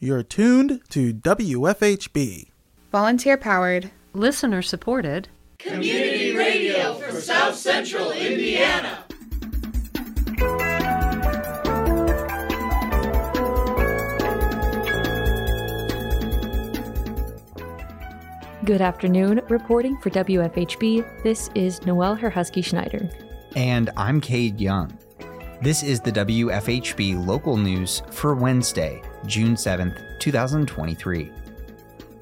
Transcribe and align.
You're 0.00 0.22
tuned 0.22 0.80
to 0.90 1.12
WFHB. 1.12 2.50
Volunteer 2.92 3.36
powered, 3.36 3.90
listener 4.12 4.62
supported, 4.62 5.28
community 5.58 6.36
radio 6.36 6.94
for 6.94 7.20
South 7.20 7.56
Central 7.56 8.12
Indiana. 8.12 9.04
Good 18.64 18.80
afternoon. 18.80 19.40
Reporting 19.48 19.96
for 19.96 20.10
WFHB, 20.10 21.24
this 21.24 21.50
is 21.56 21.84
Noelle 21.86 22.14
Herhusky 22.14 22.62
Schneider. 22.62 23.10
And 23.56 23.90
I'm 23.96 24.20
Kade 24.20 24.60
Young. 24.60 24.96
This 25.60 25.82
is 25.82 26.00
the 26.00 26.12
WFHB 26.12 27.26
local 27.26 27.56
news 27.56 28.02
for 28.12 28.36
Wednesday, 28.36 29.02
June 29.26 29.54
7th, 29.54 30.18
2023. 30.18 31.32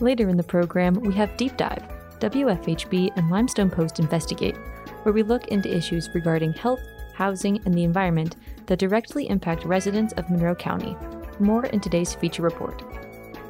Later 0.00 0.28
in 0.28 0.36
the 0.36 0.42
program, 0.42 0.94
we 0.94 1.14
have 1.14 1.36
Deep 1.36 1.56
Dive, 1.56 1.82
WFHB 2.20 3.16
and 3.16 3.30
Limestone 3.30 3.70
Post 3.70 3.98
Investigate, 3.98 4.56
where 5.02 5.12
we 5.12 5.22
look 5.22 5.48
into 5.48 5.74
issues 5.74 6.10
regarding 6.14 6.52
health, 6.52 6.80
housing, 7.14 7.60
and 7.64 7.74
the 7.74 7.84
environment 7.84 8.36
that 8.66 8.78
directly 8.78 9.28
impact 9.28 9.64
residents 9.64 10.12
of 10.14 10.28
Monroe 10.28 10.54
County. 10.54 10.96
More 11.38 11.66
in 11.66 11.80
today's 11.80 12.14
feature 12.14 12.42
report. 12.42 12.82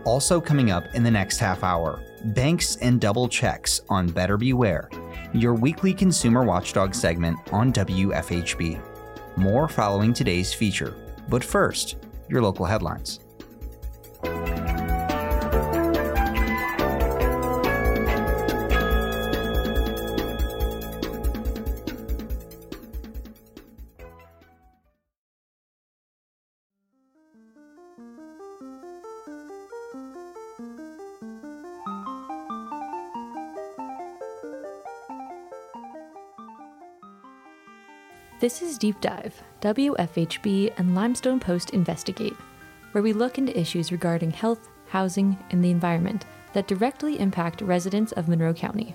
Also, 0.04 0.40
coming 0.40 0.70
up 0.70 0.84
in 0.94 1.02
the 1.02 1.10
next 1.10 1.38
half 1.38 1.64
hour, 1.64 2.00
banks 2.26 2.76
and 2.76 3.00
double 3.00 3.28
checks 3.28 3.80
on 3.88 4.08
Better 4.08 4.36
Beware, 4.36 4.88
your 5.32 5.54
weekly 5.54 5.92
consumer 5.92 6.44
watchdog 6.44 6.94
segment 6.94 7.38
on 7.52 7.72
WFHB. 7.72 8.80
More 9.36 9.68
following 9.68 10.12
today's 10.12 10.54
feature. 10.54 10.96
But 11.28 11.42
first, 11.42 11.96
your 12.28 12.40
local 12.40 12.66
headlines. 12.66 13.20
This 38.46 38.62
is 38.62 38.78
Deep 38.78 39.00
Dive, 39.00 39.42
WFHB 39.60 40.74
and 40.78 40.94
Limestone 40.94 41.40
Post 41.40 41.70
Investigate, 41.70 42.36
where 42.92 43.02
we 43.02 43.12
look 43.12 43.38
into 43.38 43.58
issues 43.58 43.90
regarding 43.90 44.30
health, 44.30 44.68
housing, 44.86 45.36
and 45.50 45.64
the 45.64 45.72
environment 45.72 46.26
that 46.52 46.68
directly 46.68 47.18
impact 47.18 47.60
residents 47.60 48.12
of 48.12 48.28
Monroe 48.28 48.54
County. 48.54 48.94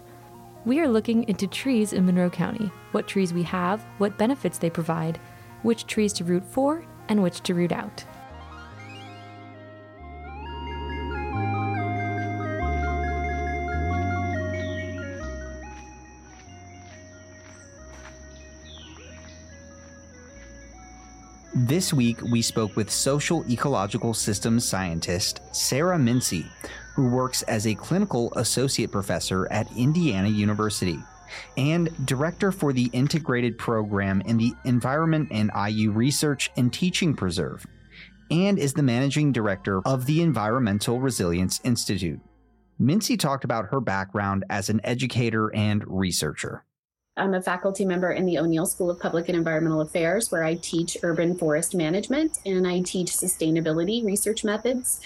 We 0.64 0.80
are 0.80 0.88
looking 0.88 1.28
into 1.28 1.48
trees 1.48 1.92
in 1.92 2.06
Monroe 2.06 2.30
County, 2.30 2.72
what 2.94 3.10
trees 3.10 3.34
we 3.34 3.44
have, 3.44 3.84
what 3.98 4.18
benefits 4.18 4.58
they 4.58 4.70
provide, 4.70 5.20
which 5.64 5.86
trees 5.86 6.14
to 6.14 6.24
root 6.24 6.46
for, 6.46 6.86
and 7.10 7.22
which 7.22 7.42
to 7.42 7.54
root 7.54 7.74
out. 7.74 8.06
This 21.72 21.94
week, 21.94 22.22
we 22.22 22.42
spoke 22.42 22.76
with 22.76 22.92
social 22.92 23.50
ecological 23.50 24.14
systems 24.14 24.66
scientist 24.66 25.40
Sarah 25.56 25.98
Mincey, 25.98 26.46
who 26.96 27.08
works 27.08 27.44
as 27.44 27.66
a 27.66 27.76
clinical 27.76 28.34
associate 28.36 28.92
professor 28.92 29.50
at 29.54 29.72
Indiana 29.78 30.28
University 30.28 31.00
and 31.56 31.90
director 32.06 32.52
for 32.52 32.74
the 32.74 32.90
integrated 32.92 33.58
program 33.58 34.20
in 34.26 34.36
the 34.36 34.52
Environment 34.66 35.30
and 35.32 35.50
IU 35.56 35.92
Research 35.92 36.52
and 36.58 36.74
Teaching 36.74 37.16
Preserve, 37.16 37.66
and 38.30 38.60
is 38.60 38.74
the 38.74 38.84
managing 38.84 39.32
director 39.32 39.80
of 39.88 40.06
the 40.06 40.22
Environmental 40.22 41.00
Resilience 41.00 41.62
Institute. 41.64 42.20
Mincey 42.80 43.16
talked 43.16 43.46
about 43.46 43.68
her 43.68 43.80
background 43.80 44.44
as 44.50 44.70
an 44.70 44.82
educator 44.84 45.56
and 45.56 45.86
researcher. 45.88 46.66
I'm 47.22 47.36
a 47.36 47.42
faculty 47.42 47.86
member 47.86 48.12
in 48.12 48.26
the 48.26 48.40
O'Neill 48.40 48.66
School 48.66 48.90
of 48.90 49.00
Public 49.00 49.30
and 49.30 49.38
Environmental 49.38 49.82
Affairs, 49.82 50.32
where 50.32 50.44
I 50.44 50.56
teach 50.56 50.98
urban 51.04 51.38
forest 51.38 51.76
management 51.76 52.40
and 52.48 52.68
I 52.68 52.82
teach 52.82 53.12
sustainability 53.12 54.04
research 54.04 54.44
methods. 54.44 55.00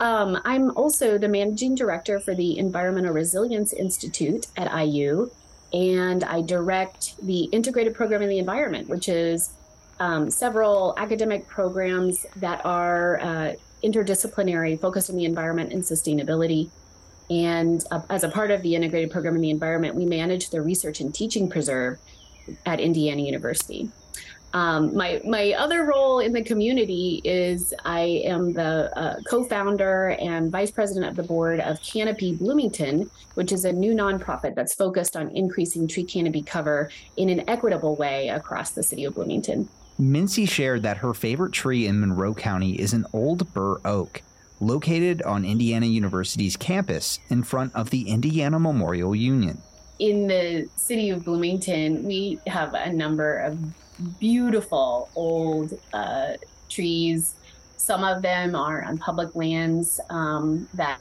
Um, 0.00 0.40
I'm 0.46 0.70
also 0.78 1.18
the 1.18 1.28
managing 1.28 1.74
director 1.74 2.20
for 2.20 2.34
the 2.34 2.56
Environmental 2.56 3.12
Resilience 3.12 3.74
Institute 3.74 4.46
at 4.56 4.72
IU, 4.86 5.30
and 5.74 6.24
I 6.24 6.40
direct 6.40 7.14
the 7.24 7.44
integrated 7.44 7.94
program 7.94 8.22
in 8.22 8.30
the 8.30 8.38
environment, 8.38 8.88
which 8.88 9.08
is 9.10 9.50
um, 10.00 10.30
several 10.30 10.94
academic 10.96 11.48
programs 11.48 12.24
that 12.36 12.64
are 12.64 13.20
uh, 13.20 13.52
interdisciplinary, 13.84 14.80
focused 14.80 15.10
on 15.10 15.16
the 15.16 15.26
environment 15.26 15.74
and 15.74 15.82
sustainability. 15.82 16.70
And 17.30 17.84
uh, 17.90 18.02
as 18.08 18.24
a 18.24 18.28
part 18.28 18.50
of 18.50 18.62
the 18.62 18.74
integrated 18.74 19.10
program 19.10 19.34
in 19.36 19.42
the 19.42 19.50
environment, 19.50 19.94
we 19.94 20.06
manage 20.06 20.50
the 20.50 20.62
research 20.62 21.00
and 21.00 21.14
teaching 21.14 21.48
preserve 21.48 21.98
at 22.64 22.80
Indiana 22.80 23.22
University. 23.22 23.90
Um, 24.54 24.96
my 24.96 25.20
my 25.26 25.52
other 25.52 25.84
role 25.84 26.20
in 26.20 26.32
the 26.32 26.42
community 26.42 27.20
is 27.22 27.74
I 27.84 28.22
am 28.24 28.54
the 28.54 28.90
uh, 28.98 29.20
co-founder 29.28 30.16
and 30.20 30.50
vice 30.50 30.70
president 30.70 31.06
of 31.06 31.16
the 31.16 31.22
board 31.22 31.60
of 31.60 31.82
Canopy 31.82 32.34
Bloomington, 32.34 33.10
which 33.34 33.52
is 33.52 33.66
a 33.66 33.72
new 33.72 33.92
nonprofit 33.92 34.54
that's 34.54 34.74
focused 34.74 35.16
on 35.16 35.28
increasing 35.36 35.86
tree 35.86 36.04
canopy 36.04 36.42
cover 36.42 36.90
in 37.18 37.28
an 37.28 37.48
equitable 37.48 37.94
way 37.96 38.28
across 38.28 38.70
the 38.70 38.82
city 38.82 39.04
of 39.04 39.14
Bloomington. 39.14 39.68
Mincey 39.98 40.46
shared 40.46 40.82
that 40.82 40.98
her 40.98 41.12
favorite 41.12 41.52
tree 41.52 41.86
in 41.86 42.00
Monroe 42.00 42.32
County 42.32 42.80
is 42.80 42.94
an 42.94 43.04
old 43.12 43.52
bur 43.52 43.80
oak 43.84 44.22
located 44.60 45.22
on 45.22 45.44
Indiana 45.44 45.86
University's 45.86 46.56
campus 46.56 47.18
in 47.28 47.42
front 47.42 47.74
of 47.74 47.90
the 47.90 48.08
Indiana 48.08 48.58
Memorial 48.58 49.14
Union. 49.14 49.60
In 49.98 50.28
the 50.28 50.68
city 50.76 51.10
of 51.10 51.24
Bloomington, 51.24 52.04
we 52.04 52.38
have 52.46 52.74
a 52.74 52.92
number 52.92 53.38
of 53.38 53.58
beautiful 54.20 55.08
old 55.14 55.78
uh, 55.92 56.34
trees. 56.68 57.34
Some 57.76 58.04
of 58.04 58.22
them 58.22 58.54
are 58.54 58.84
on 58.84 58.98
public 58.98 59.34
lands 59.34 60.00
um, 60.10 60.68
that, 60.74 61.00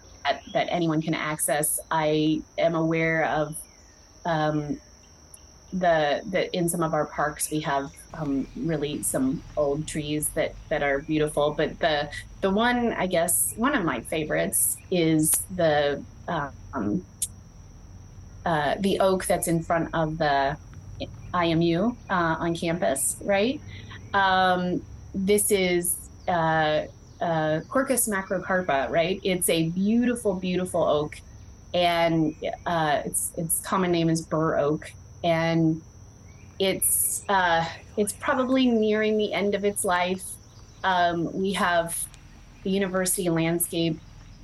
that, 0.53 0.67
anyone 0.69 1.01
can 1.01 1.13
access. 1.13 1.79
I 1.91 2.41
am 2.57 2.75
aware 2.75 3.25
of 3.25 3.55
um, 4.25 4.79
the 5.73 6.21
the 6.29 6.55
in 6.55 6.69
some 6.69 6.81
of 6.81 6.93
our 6.93 7.05
parks 7.05 7.51
we 7.51 7.59
have 7.59 7.91
um, 8.13 8.47
really 8.55 9.03
some 9.03 9.43
old 9.57 9.85
trees 9.85 10.29
that 10.29 10.55
that 10.69 10.81
are 10.81 10.99
beautiful 10.99 11.51
but 11.51 11.77
the 11.79 12.09
the 12.41 12.49
one 12.49 12.93
i 12.93 13.05
guess 13.05 13.53
one 13.57 13.75
of 13.75 13.83
my 13.83 13.99
favorites 14.01 14.77
is 14.89 15.31
the 15.55 16.01
um, 16.73 17.03
uh, 18.47 18.75
the 18.79 18.97
oak 19.01 19.25
that's 19.25 19.49
in 19.49 19.61
front 19.61 19.89
of 19.93 20.17
the 20.17 20.55
imu 21.33 21.95
uh, 22.09 22.35
on 22.39 22.55
campus 22.55 23.17
right? 23.21 23.59
Um, 24.13 24.81
this 25.13 25.51
is 25.51 25.97
uh, 26.27 26.85
uh, 27.19 27.59
Quercus 27.67 28.07
macrocarpa 28.07 28.89
right? 28.89 29.19
It's 29.23 29.49
a 29.49 29.69
beautiful 29.69 30.33
beautiful 30.33 30.83
oak 30.83 31.19
and 31.73 32.35
uh, 32.65 33.01
its 33.03 33.33
its 33.37 33.59
common 33.61 33.91
name 33.91 34.09
is 34.09 34.21
bur 34.21 34.57
oak 34.57 34.91
and 35.23 35.81
it's 36.59 37.23
uh, 37.29 37.65
it's 37.97 38.13
probably 38.13 38.65
nearing 38.65 39.17
the 39.17 39.33
end 39.33 39.55
of 39.55 39.65
its 39.65 39.83
life. 39.83 40.23
Um, 40.83 41.31
we 41.33 41.53
have 41.53 42.05
the 42.63 42.69
university 42.69 43.29
landscape 43.29 43.99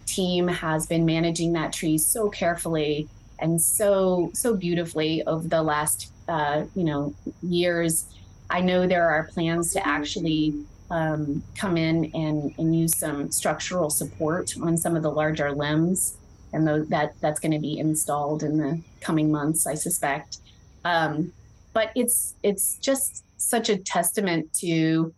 team 0.05 0.47
has 0.47 0.85
been 0.85 1.05
managing 1.05 1.53
that 1.53 1.73
tree 1.73 1.97
so 1.97 2.29
carefully 2.29 3.07
and 3.39 3.61
so 3.61 4.29
so 4.33 4.55
beautifully 4.55 5.23
over 5.25 5.47
the 5.47 5.61
last 5.61 6.11
uh, 6.27 6.63
you 6.75 6.83
know 6.83 7.13
years. 7.41 8.05
I 8.49 8.61
know 8.61 8.85
there 8.85 9.09
are 9.09 9.23
plans 9.33 9.73
to 9.73 9.87
actually 9.87 10.53
um, 10.91 11.43
come 11.55 11.75
in 11.75 12.11
and, 12.13 12.53
and 12.59 12.75
use 12.75 12.95
some 12.95 13.31
structural 13.31 13.89
support 13.89 14.53
on 14.61 14.77
some 14.77 14.95
of 14.95 15.01
the 15.01 15.09
larger 15.09 15.51
limbs, 15.51 16.17
and 16.51 16.67
that 16.67 17.13
that's 17.19 17.39
going 17.39 17.53
to 17.53 17.59
be 17.59 17.79
installed 17.79 18.43
in 18.43 18.57
the 18.57 18.81
coming 19.01 19.31
months, 19.31 19.65
I 19.65 19.73
suspect. 19.73 20.37
Um, 20.85 21.31
but 21.73 21.91
it's 21.95 22.35
it's 22.43 22.77
just 22.77 23.23
such 23.37 23.69
a 23.69 23.77
testament 23.77 24.53
to 24.59 25.13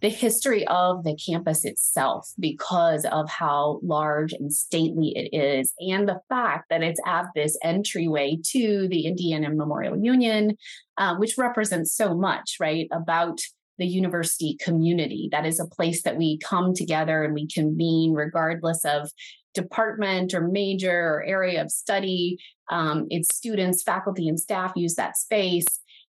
the 0.00 0.08
history 0.08 0.64
of 0.68 1.02
the 1.02 1.16
campus 1.16 1.64
itself 1.64 2.32
because 2.38 3.04
of 3.06 3.28
how 3.28 3.80
large 3.82 4.32
and 4.32 4.52
stately 4.52 5.12
it 5.16 5.36
is, 5.36 5.72
and 5.80 6.08
the 6.08 6.20
fact 6.28 6.68
that 6.70 6.82
it's 6.82 7.00
at 7.04 7.26
this 7.34 7.58
entryway 7.64 8.38
to 8.50 8.86
the 8.88 9.06
Indiana 9.06 9.50
Memorial 9.50 9.96
Union, 9.96 10.56
uh, 10.98 11.16
which 11.16 11.36
represents 11.36 11.94
so 11.94 12.14
much, 12.14 12.56
right, 12.60 12.86
about 12.92 13.40
the 13.78 13.86
university 13.86 14.56
community. 14.60 15.28
That 15.30 15.46
is 15.46 15.60
a 15.60 15.66
place 15.66 16.02
that 16.02 16.16
we 16.16 16.38
come 16.38 16.74
together 16.74 17.22
and 17.22 17.34
we 17.34 17.46
convene 17.46 18.12
regardless 18.12 18.84
of 18.84 19.10
department 19.54 20.34
or 20.34 20.48
major 20.48 20.92
or 20.92 21.24
area 21.24 21.62
of 21.62 21.70
study. 21.70 22.38
Um, 22.70 23.06
it's 23.10 23.34
students, 23.34 23.82
faculty, 23.82 24.28
and 24.28 24.38
staff 24.38 24.72
use 24.76 24.94
that 24.94 25.16
space. 25.16 25.66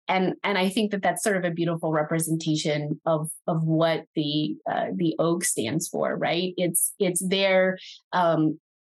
And, 0.09 0.35
and 0.43 0.57
I 0.57 0.69
think 0.69 0.91
that 0.91 1.01
that's 1.01 1.23
sort 1.23 1.37
of 1.37 1.43
a 1.43 1.51
beautiful 1.51 1.91
representation 1.91 2.99
of 3.05 3.29
of 3.45 3.63
what 3.63 4.05
the 4.15 4.55
uh, 4.71 4.85
the 4.95 5.15
oak 5.19 5.43
stands 5.43 5.89
for, 5.89 6.15
right? 6.15 6.53
It's 6.55 6.93
it's 6.97 7.21
there 7.27 7.77
um, 8.13 8.57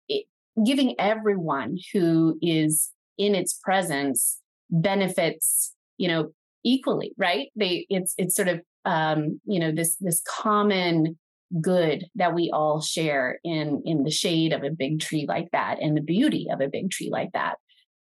it, 0.10 0.25
giving 0.66 1.00
everyone 1.00 1.78
who 1.94 2.38
is 2.42 2.92
in 3.18 3.36
its 3.36 3.54
presence 3.54 4.40
benefits, 4.69 5.74
you 5.98 6.10
know, 6.10 6.31
equally, 6.68 7.14
right? 7.18 7.48
They 7.56 7.86
it's 7.90 8.14
it's 8.18 8.36
sort 8.36 8.50
of 8.50 8.62
um, 8.86 9.40
you 9.46 9.60
know 9.60 9.72
this 9.72 9.96
this 9.98 10.22
common 10.28 11.18
good 11.62 12.06
that 12.16 12.36
we 12.36 12.52
all 12.54 12.81
share 12.81 13.40
in 13.44 13.81
in 13.86 14.04
the 14.04 14.12
shade 14.12 14.52
of 14.52 14.64
a 14.64 14.69
big 14.69 15.00
tree 15.00 15.25
like 15.28 15.50
that 15.52 15.80
and 15.81 15.96
the 15.96 16.02
beauty 16.02 16.48
of 16.52 16.60
a 16.62 16.68
big 16.68 16.92
tree 16.92 17.10
like 17.12 17.31
that. 17.34 17.56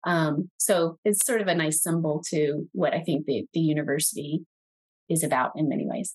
Um, 0.04 0.50
so 0.58 0.98
it's 1.04 1.24
sort 1.26 1.40
of 1.40 1.48
a 1.48 1.54
nice 1.54 1.82
symbol 1.82 2.22
to 2.30 2.68
what 2.72 2.94
I 2.94 3.00
think 3.00 3.26
the, 3.26 3.44
the 3.52 3.60
university 3.60 4.44
is 5.08 5.24
about 5.24 5.52
in 5.56 5.68
many 5.68 5.86
ways. 5.86 6.14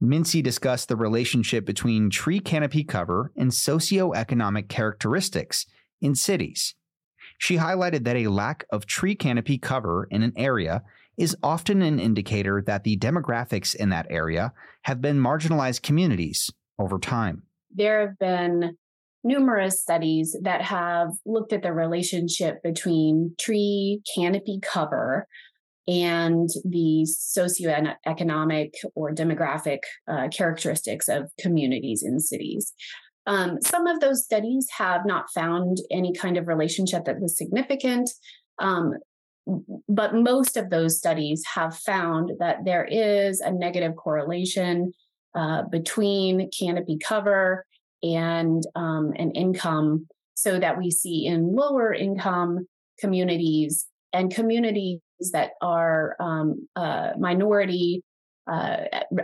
Mincey 0.00 0.42
discussed 0.42 0.88
the 0.88 0.96
relationship 0.96 1.64
between 1.64 2.10
tree 2.10 2.40
canopy 2.40 2.82
cover 2.82 3.30
and 3.36 3.52
socioeconomic 3.52 4.68
characteristics 4.68 5.66
in 6.00 6.16
cities. 6.16 6.74
She 7.38 7.56
highlighted 7.56 8.04
that 8.04 8.16
a 8.16 8.26
lack 8.26 8.64
of 8.72 8.86
tree 8.86 9.14
canopy 9.14 9.58
cover 9.58 10.08
in 10.10 10.24
an 10.24 10.32
area 10.36 10.82
is 11.16 11.36
often 11.42 11.82
an 11.82 11.98
indicator 11.98 12.62
that 12.66 12.84
the 12.84 12.96
demographics 12.96 13.74
in 13.74 13.90
that 13.90 14.06
area 14.10 14.52
have 14.82 15.00
been 15.00 15.18
marginalized 15.18 15.82
communities 15.82 16.50
over 16.78 16.98
time. 16.98 17.42
There 17.70 18.06
have 18.06 18.18
been 18.18 18.76
numerous 19.24 19.80
studies 19.80 20.36
that 20.42 20.62
have 20.62 21.10
looked 21.24 21.52
at 21.52 21.62
the 21.62 21.72
relationship 21.72 22.62
between 22.62 23.34
tree 23.38 24.02
canopy 24.14 24.58
cover 24.62 25.26
and 25.88 26.48
the 26.64 27.06
socioeconomic 27.06 28.70
or 28.94 29.12
demographic 29.12 29.78
uh, 30.08 30.28
characteristics 30.28 31.08
of 31.08 31.30
communities 31.40 32.02
in 32.04 32.20
cities. 32.20 32.72
Um, 33.26 33.58
some 33.62 33.86
of 33.86 34.00
those 34.00 34.24
studies 34.24 34.66
have 34.78 35.02
not 35.04 35.26
found 35.32 35.78
any 35.90 36.12
kind 36.12 36.36
of 36.36 36.48
relationship 36.48 37.04
that 37.04 37.20
was 37.20 37.36
significant. 37.36 38.10
Um, 38.58 38.94
but 39.88 40.14
most 40.14 40.56
of 40.56 40.70
those 40.70 40.98
studies 40.98 41.42
have 41.54 41.76
found 41.76 42.32
that 42.38 42.64
there 42.64 42.84
is 42.84 43.40
a 43.40 43.50
negative 43.50 43.96
correlation 43.96 44.92
uh, 45.34 45.62
between 45.62 46.50
canopy 46.50 46.98
cover 46.98 47.66
and 48.02 48.62
um, 48.74 49.12
an 49.16 49.30
income, 49.32 50.06
so 50.34 50.58
that 50.58 50.78
we 50.78 50.90
see 50.90 51.26
in 51.26 51.54
lower 51.54 51.92
income 51.92 52.66
communities 52.98 53.86
and 54.12 54.34
communities 54.34 55.00
that 55.32 55.52
are 55.60 56.16
um, 56.20 56.68
uh, 56.76 57.10
minority 57.18 58.02
uh, 58.50 58.78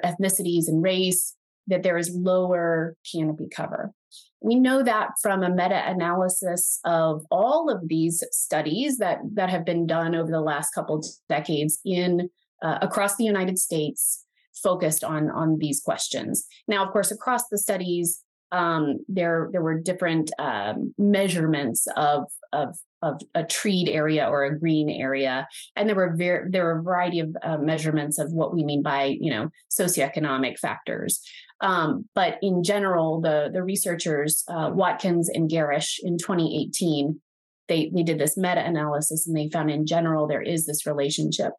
ethnicities 0.04 0.68
and 0.68 0.82
race 0.82 1.34
that 1.66 1.82
there 1.82 1.98
is 1.98 2.10
lower 2.14 2.96
canopy 3.12 3.48
cover. 3.54 3.92
We 4.40 4.54
know 4.54 4.82
that 4.82 5.10
from 5.20 5.42
a 5.42 5.50
meta-analysis 5.50 6.80
of 6.84 7.24
all 7.30 7.70
of 7.70 7.88
these 7.88 8.22
studies 8.30 8.98
that 8.98 9.18
that 9.34 9.50
have 9.50 9.64
been 9.64 9.86
done 9.86 10.14
over 10.14 10.30
the 10.30 10.40
last 10.40 10.70
couple 10.74 11.02
decades 11.28 11.80
in 11.84 12.30
uh, 12.62 12.78
across 12.82 13.16
the 13.16 13.24
United 13.24 13.58
States, 13.58 14.24
focused 14.62 15.04
on 15.04 15.30
on 15.30 15.58
these 15.58 15.80
questions. 15.80 16.46
Now, 16.66 16.84
of 16.84 16.92
course, 16.92 17.10
across 17.10 17.48
the 17.48 17.58
studies, 17.58 18.22
um, 18.52 18.98
there 19.08 19.48
there 19.52 19.62
were 19.62 19.80
different 19.80 20.30
um, 20.38 20.94
measurements 20.98 21.86
of 21.96 22.24
of 22.52 22.76
of 23.02 23.20
a 23.34 23.44
treed 23.44 23.88
area 23.88 24.26
or 24.28 24.44
a 24.44 24.58
green 24.58 24.88
area, 24.88 25.46
and 25.76 25.88
there 25.88 25.96
were 25.96 26.14
ver- 26.16 26.48
there 26.50 26.64
were 26.64 26.78
a 26.78 26.82
variety 26.82 27.20
of 27.20 27.36
uh, 27.42 27.58
measurements 27.58 28.18
of 28.18 28.32
what 28.32 28.54
we 28.54 28.64
mean 28.64 28.82
by 28.82 29.16
you 29.20 29.30
know 29.30 29.50
socioeconomic 29.70 30.58
factors. 30.58 31.20
Um, 31.60 32.08
but 32.14 32.38
in 32.42 32.62
general, 32.62 33.20
the 33.20 33.50
the 33.52 33.62
researchers 33.62 34.44
uh, 34.48 34.70
Watkins 34.72 35.28
and 35.28 35.50
Gerrish 35.50 35.98
in 36.02 36.18
2018 36.18 37.20
they 37.68 37.90
they 37.94 38.02
did 38.02 38.18
this 38.18 38.36
meta 38.36 38.64
analysis 38.64 39.26
and 39.26 39.36
they 39.36 39.48
found 39.50 39.70
in 39.70 39.86
general 39.86 40.26
there 40.26 40.42
is 40.42 40.66
this 40.66 40.86
relationship. 40.86 41.52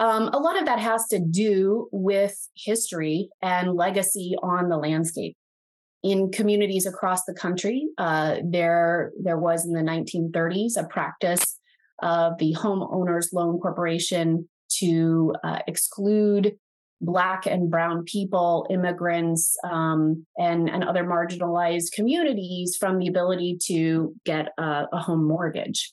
Um, 0.00 0.28
a 0.28 0.38
lot 0.38 0.58
of 0.58 0.66
that 0.66 0.80
has 0.80 1.06
to 1.08 1.18
do 1.18 1.88
with 1.92 2.36
history 2.56 3.28
and 3.42 3.74
legacy 3.74 4.34
on 4.42 4.68
the 4.68 4.76
landscape 4.76 5.36
in 6.02 6.30
communities 6.32 6.84
across 6.84 7.24
the 7.24 7.34
country. 7.34 7.86
Uh, 7.96 8.36
there, 8.44 9.12
there 9.22 9.38
was 9.38 9.64
in 9.64 9.72
the 9.72 9.80
1930s 9.80 10.76
a 10.76 10.84
practice 10.88 11.58
of 12.02 12.36
the 12.38 12.54
Homeowners 12.54 13.32
Loan 13.32 13.60
Corporation 13.60 14.48
to 14.80 15.32
uh, 15.44 15.60
exclude 15.68 16.56
Black 17.04 17.46
and 17.46 17.70
Brown 17.70 18.04
people, 18.04 18.66
immigrants, 18.70 19.56
um, 19.70 20.26
and, 20.36 20.68
and 20.68 20.84
other 20.84 21.04
marginalized 21.04 21.92
communities 21.92 22.76
from 22.78 22.98
the 22.98 23.08
ability 23.08 23.58
to 23.66 24.14
get 24.24 24.48
a, 24.58 24.84
a 24.92 24.98
home 24.98 25.26
mortgage. 25.26 25.90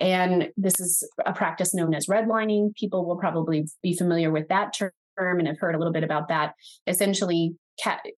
And 0.00 0.48
this 0.56 0.80
is 0.80 1.08
a 1.24 1.32
practice 1.32 1.74
known 1.74 1.94
as 1.94 2.06
redlining. 2.06 2.74
People 2.74 3.06
will 3.06 3.18
probably 3.18 3.68
be 3.82 3.96
familiar 3.96 4.30
with 4.30 4.48
that 4.48 4.74
term 4.76 4.92
and 5.18 5.46
have 5.46 5.58
heard 5.60 5.74
a 5.74 5.78
little 5.78 5.92
bit 5.92 6.04
about 6.04 6.28
that. 6.28 6.54
Essentially, 6.86 7.54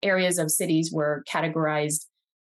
areas 0.01 0.37
of 0.37 0.49
cities 0.49 0.91
were 0.93 1.23
categorized 1.31 2.05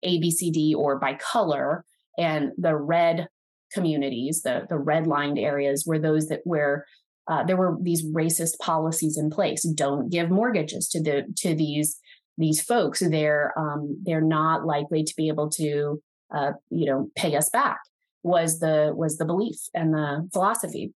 A, 0.02 0.18
B, 0.20 0.30
C, 0.30 0.50
D, 0.50 0.74
or 0.74 0.98
by 0.98 1.14
color, 1.14 1.84
and 2.18 2.52
the 2.58 2.76
red 2.76 3.28
communities, 3.72 4.42
the 4.42 4.66
the 4.68 4.78
red 4.78 5.06
lined 5.06 5.38
areas, 5.38 5.84
were 5.86 5.98
those 5.98 6.26
that 6.26 6.40
where 6.44 6.84
uh, 7.28 7.44
there 7.44 7.56
were 7.56 7.76
these 7.80 8.04
racist 8.06 8.58
policies 8.58 9.16
in 9.16 9.30
place. 9.30 9.62
Don't 9.62 10.10
give 10.10 10.30
mortgages 10.30 10.88
to 10.88 11.02
the 11.02 11.24
to 11.38 11.54
these 11.54 11.98
these 12.38 12.62
folks. 12.62 13.00
They're 13.00 13.52
um, 13.58 13.98
they're 14.02 14.20
not 14.20 14.64
likely 14.64 15.04
to 15.04 15.14
be 15.16 15.28
able 15.28 15.50
to 15.50 16.02
uh, 16.34 16.52
you 16.70 16.86
know 16.86 17.10
pay 17.16 17.36
us 17.36 17.50
back. 17.50 17.78
Was 18.22 18.60
the 18.60 18.92
was 18.94 19.16
the 19.16 19.24
belief 19.24 19.56
and 19.74 19.94
the 19.94 20.28
philosophy, 20.32 20.92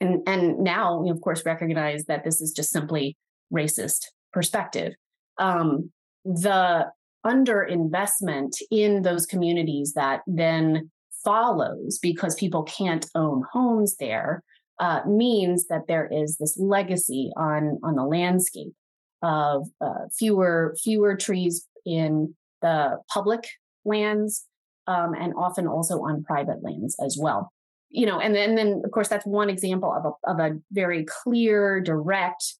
and 0.00 0.22
and 0.26 0.58
now 0.58 1.00
we 1.00 1.10
of 1.10 1.20
course 1.20 1.44
recognize 1.44 2.04
that 2.04 2.24
this 2.24 2.40
is 2.40 2.52
just 2.52 2.70
simply 2.70 3.16
racist 3.52 4.06
perspective 4.32 4.94
um, 5.38 5.90
the 6.24 6.86
underinvestment 7.24 8.52
in 8.70 9.02
those 9.02 9.26
communities 9.26 9.94
that 9.94 10.20
then 10.26 10.90
follows 11.24 11.98
because 12.02 12.34
people 12.34 12.62
can't 12.64 13.06
own 13.14 13.42
homes 13.52 13.96
there 13.96 14.42
uh, 14.80 15.00
means 15.06 15.66
that 15.68 15.86
there 15.86 16.08
is 16.10 16.36
this 16.38 16.56
legacy 16.58 17.30
on 17.36 17.78
on 17.82 17.94
the 17.94 18.04
landscape 18.04 18.72
of 19.22 19.68
uh, 19.80 20.06
fewer 20.16 20.76
fewer 20.82 21.16
trees 21.16 21.66
in 21.86 22.34
the 22.62 22.98
public 23.12 23.46
lands 23.84 24.46
um, 24.86 25.14
and 25.14 25.32
often 25.36 25.66
also 25.66 26.02
on 26.02 26.24
private 26.24 26.62
lands 26.62 26.96
as 27.04 27.16
well 27.20 27.52
you 27.90 28.06
know 28.06 28.18
and 28.18 28.34
then, 28.34 28.50
and 28.50 28.58
then 28.58 28.82
of 28.84 28.90
course 28.90 29.08
that's 29.08 29.26
one 29.26 29.50
example 29.50 29.92
of 29.92 30.04
a, 30.04 30.30
of 30.30 30.38
a 30.40 30.58
very 30.72 31.04
clear 31.04 31.80
direct 31.80 32.56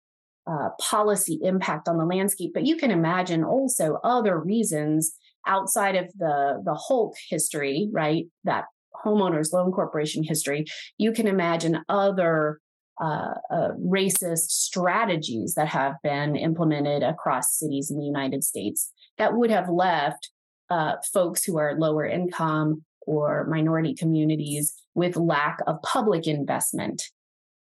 uh, 0.46 0.68
policy 0.80 1.38
impact 1.42 1.88
on 1.88 1.96
the 1.96 2.04
landscape. 2.04 2.52
But 2.52 2.66
you 2.66 2.76
can 2.76 2.90
imagine 2.90 3.44
also 3.44 3.98
other 4.04 4.38
reasons 4.38 5.14
outside 5.46 5.96
of 5.96 6.12
the 6.18 6.62
the 6.64 6.74
HOLC 6.74 7.12
history, 7.28 7.88
right? 7.92 8.26
That 8.44 8.64
homeowners 9.04 9.52
loan 9.52 9.72
corporation 9.72 10.22
history. 10.22 10.64
You 10.98 11.12
can 11.12 11.26
imagine 11.26 11.82
other 11.88 12.60
uh, 13.00 13.34
uh, 13.50 13.68
racist 13.84 14.50
strategies 14.50 15.54
that 15.54 15.68
have 15.68 15.94
been 16.02 16.36
implemented 16.36 17.02
across 17.02 17.58
cities 17.58 17.90
in 17.90 17.98
the 17.98 18.04
United 18.04 18.44
States 18.44 18.92
that 19.18 19.34
would 19.34 19.50
have 19.50 19.68
left 19.68 20.30
uh, 20.70 20.94
folks 21.12 21.44
who 21.44 21.58
are 21.58 21.78
lower 21.78 22.06
income 22.06 22.84
or 23.06 23.46
minority 23.48 23.94
communities 23.94 24.74
with 24.94 25.16
lack 25.16 25.58
of 25.66 25.82
public 25.82 26.26
investment. 26.26 27.02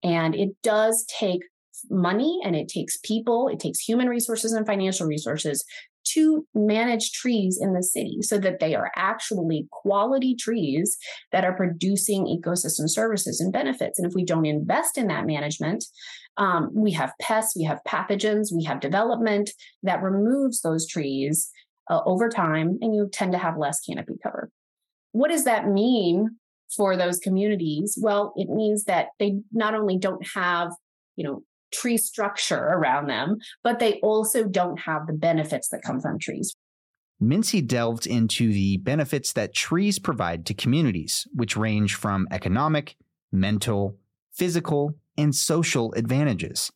And 0.02 0.34
it 0.34 0.50
does 0.62 1.04
take 1.06 1.42
money 1.88 2.40
and 2.44 2.56
it 2.56 2.68
takes 2.68 2.98
people, 2.98 3.48
it 3.48 3.60
takes 3.60 3.78
human 3.78 4.08
resources 4.08 4.52
and 4.52 4.66
financial 4.66 5.06
resources 5.06 5.64
to 6.14 6.46
manage 6.54 7.12
trees 7.12 7.58
in 7.60 7.74
the 7.74 7.82
city 7.82 8.18
so 8.20 8.38
that 8.38 8.60
they 8.60 8.74
are 8.74 8.90
actually 8.96 9.66
quality 9.70 10.34
trees 10.34 10.96
that 11.32 11.44
are 11.44 11.56
producing 11.56 12.26
ecosystem 12.26 12.88
services 12.88 13.40
and 13.40 13.52
benefits. 13.52 13.98
And 13.98 14.08
if 14.08 14.14
we 14.14 14.24
don't 14.24 14.46
invest 14.46 14.98
in 14.98 15.08
that 15.08 15.26
management, 15.26 15.84
um, 16.36 16.70
we 16.72 16.92
have 16.92 17.12
pests, 17.20 17.56
we 17.56 17.64
have 17.64 17.80
pathogens, 17.86 18.48
we 18.54 18.64
have 18.64 18.80
development 18.80 19.50
that 19.82 20.02
removes 20.02 20.60
those 20.62 20.86
trees 20.86 21.50
uh, 21.90 22.00
over 22.06 22.28
time, 22.28 22.78
and 22.80 22.94
you 22.94 23.08
tend 23.12 23.32
to 23.32 23.38
have 23.38 23.58
less 23.58 23.80
canopy 23.80 24.14
cover. 24.22 24.50
What 25.12 25.30
does 25.30 25.44
that 25.44 25.66
mean 25.68 26.36
for 26.76 26.96
those 26.96 27.18
communities? 27.18 27.98
Well, 28.00 28.32
it 28.36 28.48
means 28.48 28.84
that 28.84 29.08
they 29.18 29.40
not 29.52 29.74
only 29.74 29.98
don't 29.98 30.26
have, 30.34 30.70
you 31.16 31.24
know, 31.24 31.42
tree 31.72 31.96
structure 31.96 32.58
around 32.58 33.08
them, 33.08 33.38
but 33.62 33.78
they 33.78 33.94
also 34.00 34.44
don't 34.44 34.78
have 34.80 35.06
the 35.06 35.12
benefits 35.12 35.68
that 35.68 35.82
come 35.82 36.00
from 36.00 36.18
trees. 36.18 36.54
Mincey 37.20 37.60
delved 37.60 38.06
into 38.06 38.52
the 38.52 38.78
benefits 38.78 39.34
that 39.34 39.54
trees 39.54 39.98
provide 39.98 40.46
to 40.46 40.54
communities, 40.54 41.26
which 41.34 41.56
range 41.56 41.94
from 41.94 42.26
economic, 42.30 42.96
mental, 43.30 43.98
physical, 44.32 44.96
and 45.18 45.34
social 45.34 45.92
advantages. 45.94 46.72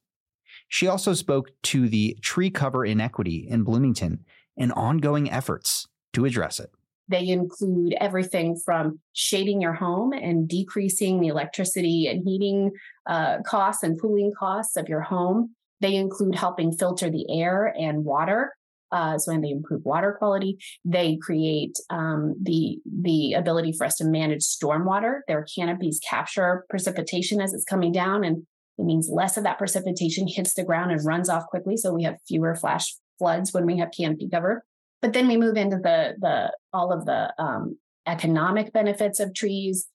She 0.68 0.86
also 0.86 1.14
spoke 1.14 1.50
to 1.64 1.88
the 1.88 2.18
tree 2.20 2.50
cover 2.50 2.84
inequity 2.84 3.46
in 3.48 3.64
Bloomington 3.64 4.24
and 4.56 4.72
ongoing 4.72 5.30
efforts 5.30 5.86
to 6.12 6.24
address 6.26 6.60
it. 6.60 6.70
They 7.08 7.28
include 7.28 7.94
everything 8.00 8.56
from 8.64 9.00
shading 9.12 9.60
your 9.60 9.74
home 9.74 10.12
and 10.12 10.48
decreasing 10.48 11.20
the 11.20 11.28
electricity 11.28 12.06
and 12.08 12.26
heating 12.26 12.70
uh, 13.06 13.38
costs 13.46 13.82
and 13.82 14.00
cooling 14.00 14.32
costs 14.38 14.76
of 14.76 14.88
your 14.88 15.02
home. 15.02 15.54
They 15.80 15.96
include 15.96 16.34
helping 16.34 16.72
filter 16.72 17.10
the 17.10 17.26
air 17.28 17.74
and 17.78 18.04
water. 18.04 18.54
Uh, 18.90 19.18
so 19.18 19.32
when 19.32 19.40
they 19.40 19.50
improve 19.50 19.84
water 19.84 20.14
quality, 20.18 20.56
they 20.84 21.16
create 21.16 21.76
um, 21.90 22.36
the 22.40 22.78
the 23.02 23.34
ability 23.34 23.72
for 23.72 23.84
us 23.84 23.96
to 23.96 24.04
manage 24.04 24.42
stormwater. 24.42 25.20
Their 25.26 25.44
canopies 25.54 26.00
capture 26.08 26.64
precipitation 26.70 27.40
as 27.40 27.52
it's 27.52 27.64
coming 27.64 27.90
down, 27.90 28.24
and 28.24 28.46
it 28.78 28.84
means 28.84 29.08
less 29.10 29.36
of 29.36 29.42
that 29.44 29.58
precipitation 29.58 30.28
hits 30.28 30.54
the 30.54 30.64
ground 30.64 30.92
and 30.92 31.04
runs 31.04 31.28
off 31.28 31.46
quickly. 31.46 31.76
So 31.76 31.92
we 31.92 32.04
have 32.04 32.16
fewer 32.26 32.54
flash 32.54 32.94
floods 33.18 33.52
when 33.52 33.66
we 33.66 33.78
have 33.78 33.90
canopy 33.96 34.28
cover. 34.30 34.64
But 35.04 35.12
then 35.12 35.28
we 35.28 35.36
move 35.36 35.58
into 35.58 35.76
the 35.76 36.14
the 36.18 36.50
all 36.72 36.90
of 36.90 37.04
the 37.04 37.30
um, 37.38 37.76
economic 38.06 38.72
benefits 38.72 39.20
of 39.20 39.34
trees 39.34 39.86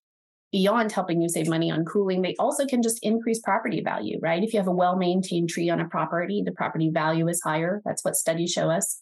beyond 0.51 0.91
helping 0.91 1.19
you 1.19 1.27
save 1.27 1.47
money 1.47 1.71
on 1.71 1.83
cooling. 1.83 2.21
They 2.21 2.35
also 2.37 2.67
can 2.67 2.83
just 2.83 2.99
increase 3.01 3.39
property 3.39 3.81
value, 3.81 4.19
right? 4.21 4.43
If 4.43 4.53
you 4.53 4.59
have 4.59 4.67
a 4.67 4.71
well 4.71 4.97
maintained 4.97 5.49
tree 5.49 5.67
on 5.71 5.79
a 5.79 5.87
property, 5.87 6.43
the 6.45 6.51
property 6.51 6.91
value 6.93 7.27
is 7.27 7.41
higher. 7.41 7.81
That's 7.85 8.05
what 8.05 8.17
studies 8.17 8.51
show 8.51 8.69
us. 8.69 9.01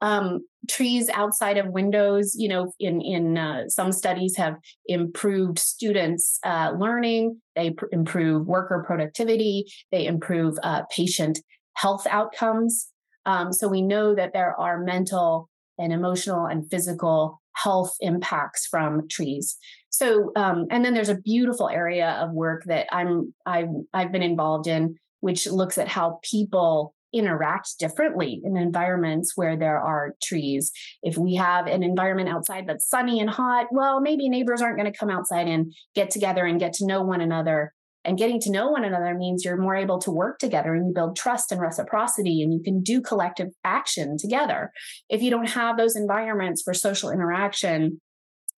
Um, 0.00 0.46
trees 0.70 1.08
outside 1.08 1.58
of 1.58 1.66
windows, 1.66 2.36
you 2.38 2.48
know, 2.48 2.72
in 2.78 3.00
in 3.00 3.36
uh, 3.36 3.66
some 3.66 3.90
studies 3.90 4.36
have 4.36 4.54
improved 4.86 5.58
students' 5.58 6.38
uh, 6.44 6.74
learning. 6.78 7.40
They 7.56 7.70
pr- 7.70 7.86
improve 7.90 8.46
worker 8.46 8.84
productivity. 8.86 9.64
They 9.90 10.06
improve 10.06 10.58
uh, 10.62 10.82
patient 10.94 11.40
health 11.74 12.06
outcomes. 12.08 12.86
Um, 13.26 13.52
so 13.52 13.68
we 13.68 13.82
know 13.82 14.14
that 14.14 14.32
there 14.32 14.58
are 14.58 14.78
mental 14.78 15.48
and 15.78 15.92
emotional 15.92 16.46
and 16.46 16.68
physical 16.70 17.40
health 17.54 17.96
impacts 18.00 18.66
from 18.66 19.08
trees. 19.08 19.56
So, 19.90 20.32
um, 20.36 20.66
and 20.70 20.84
then 20.84 20.94
there's 20.94 21.08
a 21.08 21.16
beautiful 21.16 21.68
area 21.68 22.10
of 22.22 22.32
work 22.32 22.64
that 22.66 22.86
I'm 22.92 23.34
I've 23.44 23.68
I've 23.92 24.12
been 24.12 24.22
involved 24.22 24.66
in, 24.66 24.96
which 25.20 25.46
looks 25.46 25.78
at 25.78 25.88
how 25.88 26.20
people 26.22 26.94
interact 27.12 27.76
differently 27.78 28.40
in 28.44 28.56
environments 28.56 29.32
where 29.34 29.56
there 29.56 29.80
are 29.80 30.14
trees. 30.22 30.70
If 31.02 31.18
we 31.18 31.34
have 31.34 31.66
an 31.66 31.82
environment 31.82 32.28
outside 32.28 32.68
that's 32.68 32.88
sunny 32.88 33.20
and 33.20 33.28
hot, 33.28 33.66
well, 33.72 34.00
maybe 34.00 34.28
neighbors 34.28 34.62
aren't 34.62 34.78
going 34.78 34.90
to 34.90 34.96
come 34.96 35.10
outside 35.10 35.48
and 35.48 35.74
get 35.96 36.10
together 36.10 36.44
and 36.44 36.60
get 36.60 36.74
to 36.74 36.86
know 36.86 37.02
one 37.02 37.20
another 37.20 37.74
and 38.04 38.18
getting 38.18 38.40
to 38.40 38.50
know 38.50 38.70
one 38.70 38.84
another 38.84 39.14
means 39.14 39.44
you're 39.44 39.56
more 39.56 39.76
able 39.76 39.98
to 40.00 40.10
work 40.10 40.38
together 40.38 40.74
and 40.74 40.86
you 40.86 40.94
build 40.94 41.16
trust 41.16 41.52
and 41.52 41.60
reciprocity 41.60 42.42
and 42.42 42.52
you 42.52 42.60
can 42.62 42.82
do 42.82 43.00
collective 43.00 43.48
action 43.64 44.16
together. 44.18 44.72
If 45.08 45.22
you 45.22 45.30
don't 45.30 45.50
have 45.50 45.76
those 45.76 45.96
environments 45.96 46.62
for 46.62 46.72
social 46.72 47.10
interaction, 47.10 48.00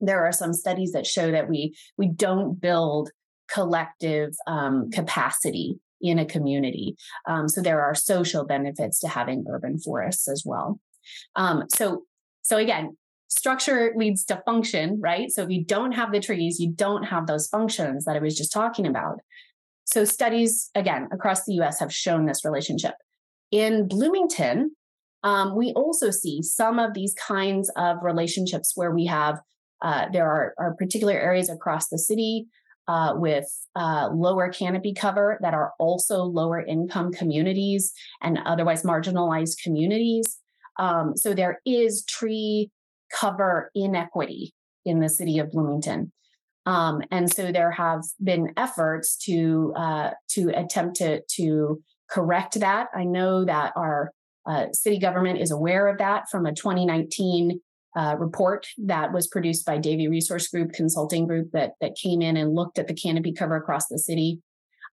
there 0.00 0.24
are 0.24 0.32
some 0.32 0.52
studies 0.52 0.92
that 0.92 1.06
show 1.06 1.30
that 1.30 1.48
we 1.48 1.74
we 1.96 2.08
don't 2.08 2.60
build 2.60 3.10
collective 3.52 4.30
um, 4.46 4.90
capacity 4.90 5.78
in 6.00 6.18
a 6.18 6.26
community. 6.26 6.96
Um, 7.28 7.48
so 7.48 7.62
there 7.62 7.82
are 7.82 7.94
social 7.94 8.44
benefits 8.44 8.98
to 9.00 9.08
having 9.08 9.44
urban 9.48 9.78
forests 9.78 10.28
as 10.28 10.42
well. 10.44 10.80
Um, 11.36 11.64
so 11.68 12.02
so 12.42 12.56
again, 12.56 12.96
structure 13.36 13.94
leads 13.96 14.24
to 14.24 14.42
function, 14.44 15.00
right? 15.00 15.30
So 15.30 15.42
if 15.42 15.50
you 15.50 15.64
don't 15.64 15.92
have 15.92 16.12
the 16.12 16.20
trees, 16.20 16.60
you 16.60 16.70
don't 16.70 17.04
have 17.04 17.26
those 17.26 17.46
functions 17.48 18.04
that 18.04 18.14
I 18.14 18.18
was 18.18 18.36
just 18.36 18.52
talking 18.52 18.86
about. 18.86 19.20
So 19.84 20.04
studies, 20.04 20.70
again, 20.74 21.08
across 21.12 21.44
the 21.44 21.54
US 21.54 21.80
have 21.80 21.92
shown 21.92 22.26
this 22.26 22.44
relationship. 22.44 22.94
In 23.50 23.88
Bloomington, 23.88 24.72
um, 25.22 25.56
we 25.56 25.72
also 25.72 26.10
see 26.10 26.42
some 26.42 26.78
of 26.78 26.92
these 26.92 27.14
kinds 27.14 27.70
of 27.76 27.96
relationships 28.02 28.72
where 28.74 28.90
we 28.90 29.06
have, 29.06 29.40
uh, 29.80 30.06
there 30.12 30.26
are, 30.26 30.54
are, 30.58 30.74
particular 30.74 31.14
areas 31.14 31.48
across 31.48 31.88
the 31.88 31.98
city 31.98 32.46
uh, 32.86 33.14
with 33.16 33.46
uh, 33.76 34.10
lower 34.12 34.50
canopy 34.50 34.92
cover 34.92 35.38
that 35.40 35.54
are 35.54 35.72
also 35.78 36.22
lower 36.22 36.60
income 36.60 37.12
communities 37.12 37.92
and 38.20 38.38
otherwise 38.44 38.82
marginalized 38.82 39.62
communities. 39.62 40.38
Um, 40.78 41.16
so 41.16 41.32
there 41.32 41.60
is 41.64 42.04
tree 42.04 42.70
cover 43.12 43.70
inequity 43.74 44.54
in 44.84 45.00
the 45.00 45.08
city 45.08 45.38
of 45.38 45.50
Bloomington. 45.50 46.12
Um, 46.66 47.02
and 47.10 47.32
so 47.32 47.50
there 47.50 47.72
have 47.72 48.02
been 48.22 48.52
efforts 48.56 49.16
to 49.24 49.72
uh, 49.76 50.10
to 50.30 50.50
attempt 50.50 50.96
to 50.96 51.20
to 51.36 51.82
correct 52.08 52.60
that. 52.60 52.88
I 52.94 53.04
know 53.04 53.44
that 53.44 53.72
our 53.76 54.12
uh, 54.46 54.66
city 54.72 54.98
government 54.98 55.40
is 55.40 55.50
aware 55.50 55.88
of 55.88 55.98
that 55.98 56.28
from 56.30 56.46
a 56.46 56.54
2019 56.54 57.60
uh, 57.96 58.16
report 58.18 58.66
that 58.78 59.12
was 59.12 59.26
produced 59.26 59.66
by 59.66 59.78
Davey 59.78 60.08
Resource 60.08 60.48
Group 60.48 60.72
Consulting 60.72 61.26
Group 61.26 61.50
that 61.52 61.72
that 61.80 61.96
came 61.96 62.22
in 62.22 62.36
and 62.36 62.54
looked 62.54 62.78
at 62.78 62.86
the 62.86 62.94
canopy 62.94 63.32
cover 63.32 63.56
across 63.56 63.88
the 63.88 63.98
city. 63.98 64.40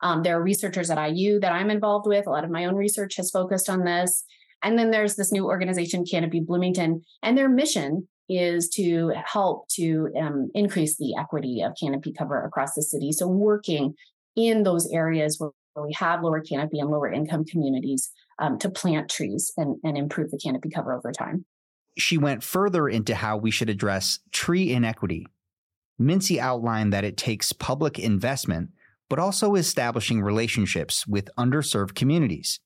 Um, 0.01 0.23
there 0.23 0.37
are 0.39 0.43
researchers 0.43 0.89
at 0.89 1.11
IU 1.11 1.39
that 1.41 1.51
I'm 1.51 1.69
involved 1.69 2.07
with. 2.07 2.25
A 2.25 2.29
lot 2.29 2.45
of 2.45 2.49
my 2.49 2.65
own 2.65 2.75
research 2.75 3.15
has 3.17 3.31
focused 3.31 3.69
on 3.69 3.83
this. 3.83 4.23
And 4.63 4.77
then 4.77 4.91
there's 4.91 5.15
this 5.15 5.31
new 5.31 5.45
organization, 5.45 6.05
Canopy 6.09 6.41
Bloomington, 6.41 7.01
and 7.23 7.37
their 7.37 7.49
mission 7.49 8.07
is 8.29 8.69
to 8.69 9.11
help 9.25 9.67
to 9.69 10.09
um, 10.19 10.49
increase 10.53 10.97
the 10.97 11.15
equity 11.19 11.61
of 11.61 11.73
canopy 11.81 12.13
cover 12.13 12.43
across 12.45 12.75
the 12.75 12.83
city. 12.83 13.11
So, 13.11 13.27
working 13.27 13.95
in 14.35 14.63
those 14.63 14.89
areas 14.91 15.37
where, 15.39 15.51
we 15.81 15.93
have 15.93 16.21
lower 16.23 16.41
canopy 16.41 16.79
and 16.79 16.89
lower 16.89 17.09
income 17.09 17.45
communities 17.45 18.11
um, 18.39 18.59
to 18.59 18.69
plant 18.69 19.09
trees 19.09 19.53
and, 19.55 19.77
and 19.83 19.97
improve 19.97 20.29
the 20.29 20.37
canopy 20.37 20.69
cover 20.69 20.93
over 20.93 21.11
time. 21.13 21.45
She 21.97 22.17
went 22.17 22.43
further 22.43 22.89
into 22.89 23.15
how 23.15 23.37
we 23.37 23.49
should 23.49 23.69
address 23.69 24.19
tree 24.31 24.73
inequity. 24.73 25.25
Mincey 25.97 26.39
outlined 26.39 26.91
that 26.91 27.05
it 27.05 27.15
takes 27.15 27.53
public 27.53 27.97
investment, 27.97 28.71
but 29.09 29.19
also 29.19 29.55
establishing 29.55 30.21
relationships 30.21 31.07
with 31.07 31.29
underserved 31.37 31.95
communities. 31.95 32.59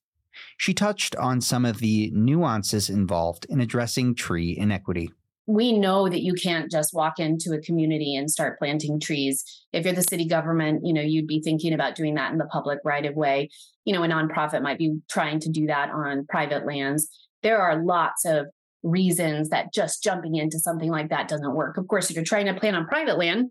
She 0.58 0.74
touched 0.74 1.16
on 1.16 1.42
some 1.42 1.66
of 1.66 1.80
the 1.80 2.12
nuances 2.13 2.90
involved 2.90 3.46
in 3.50 3.62
addressing 3.62 4.16
tree 4.16 4.58
inequity 4.58 5.12
we 5.46 5.78
know 5.78 6.08
that 6.08 6.24
you 6.24 6.34
can't 6.34 6.72
just 6.72 6.94
walk 6.94 7.20
into 7.20 7.54
a 7.54 7.60
community 7.60 8.16
and 8.16 8.32
start 8.32 8.58
planting 8.58 9.00
trees. 9.00 9.44
If 9.74 9.86
you're 9.86 9.94
the 9.94 10.04
city 10.04 10.25
government, 10.25 10.86
you 10.86 10.94
know, 10.94 11.02
you'd 11.02 11.28
be 11.28 11.42
thinking 11.42 11.74
about 11.74 11.96
doing 11.96 12.16
that 12.16 12.32
in 12.32 12.38
the 12.38 12.46
public 12.46 12.80
right 12.86 13.06
of 13.06 13.16
way. 13.16 13.50
You 13.84 13.94
know, 13.94 14.04
a 14.04 14.08
nonprofit 14.08 14.62
might 14.62 14.78
be 14.78 15.00
trying 15.10 15.40
to 15.42 15.50
do 15.50 15.68
that 15.68 15.90
on 15.90 16.25
private 16.28 16.66
lands. 16.66 17.10
There 17.42 17.60
are 17.60 17.84
lots 17.84 18.24
of 18.24 18.48
reasons 18.84 19.50
that 19.50 19.74
just 19.74 20.02
jumping 20.02 20.36
into 20.36 20.60
something 20.60 20.90
like 20.90 21.10
that 21.10 21.28
doesn't 21.28 21.56
work. 21.56 21.78
Of 21.78 21.88
course, 21.88 22.10
if 22.10 22.16
you're 22.16 22.25
trying 22.25 22.46
to 22.46 22.54
plant 22.54 22.78
on 22.78 22.88
private 22.88 23.18
land, 23.18 23.50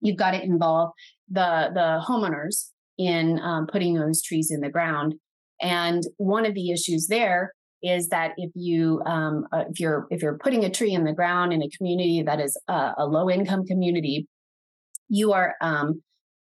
you've 0.00 0.16
got 0.16 0.32
to 0.32 0.42
involve 0.42 0.90
the 1.28 1.70
the 1.72 2.02
homeowners 2.04 2.70
in 2.98 3.38
um, 3.40 3.68
putting 3.68 3.94
those 3.94 4.20
trees 4.20 4.50
in 4.50 4.60
the 4.60 4.68
ground. 4.68 5.14
And 5.60 6.02
one 6.16 6.46
of 6.46 6.54
the 6.54 6.70
issues 6.70 7.06
there 7.08 7.52
is 7.82 8.08
that 8.08 8.32
if 8.36 8.50
you 8.54 9.02
um, 9.06 9.46
uh, 9.52 9.64
if 9.70 9.80
you're 9.80 10.06
if 10.10 10.22
you're 10.22 10.38
putting 10.38 10.64
a 10.64 10.70
tree 10.70 10.92
in 10.92 11.04
the 11.04 11.12
ground 11.12 11.52
in 11.52 11.62
a 11.62 11.68
community 11.70 12.22
that 12.22 12.40
is 12.40 12.58
a, 12.68 12.92
a 12.98 13.06
low 13.06 13.30
income 13.30 13.64
community, 13.64 14.26
you 15.08 15.32
are 15.32 15.54
um, 15.60 16.02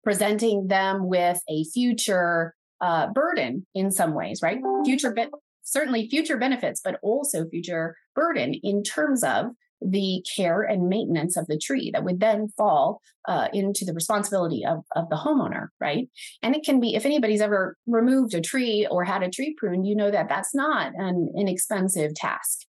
presenting 0.04 0.68
them 0.68 1.08
with 1.08 1.40
a 1.48 1.64
future 1.64 2.54
uh, 2.80 3.08
burden 3.12 3.66
in 3.74 3.90
some 3.90 4.14
ways, 4.14 4.40
right? 4.42 4.58
Future, 4.84 5.12
be- 5.12 5.26
certainly 5.62 6.08
future 6.08 6.38
benefits, 6.38 6.80
but 6.82 6.98
also 7.02 7.46
future 7.48 7.96
burden 8.14 8.54
in 8.62 8.82
terms 8.82 9.22
of 9.22 9.46
the 9.80 10.24
care 10.36 10.62
and 10.62 10.88
maintenance 10.88 11.36
of 11.36 11.46
the 11.46 11.58
tree 11.58 11.90
that 11.92 12.04
would 12.04 12.20
then 12.20 12.48
fall 12.56 13.00
uh, 13.26 13.48
into 13.52 13.84
the 13.84 13.94
responsibility 13.94 14.64
of, 14.66 14.78
of 14.94 15.08
the 15.08 15.16
homeowner, 15.16 15.68
right? 15.80 16.08
And 16.42 16.54
it 16.54 16.64
can 16.64 16.80
be, 16.80 16.94
if 16.94 17.06
anybody's 17.06 17.40
ever 17.40 17.76
removed 17.86 18.34
a 18.34 18.40
tree 18.40 18.86
or 18.90 19.04
had 19.04 19.22
a 19.22 19.30
tree 19.30 19.54
pruned, 19.56 19.86
you 19.86 19.96
know 19.96 20.10
that 20.10 20.28
that's 20.28 20.54
not 20.54 20.92
an 20.96 21.32
inexpensive 21.36 22.14
task. 22.14 22.60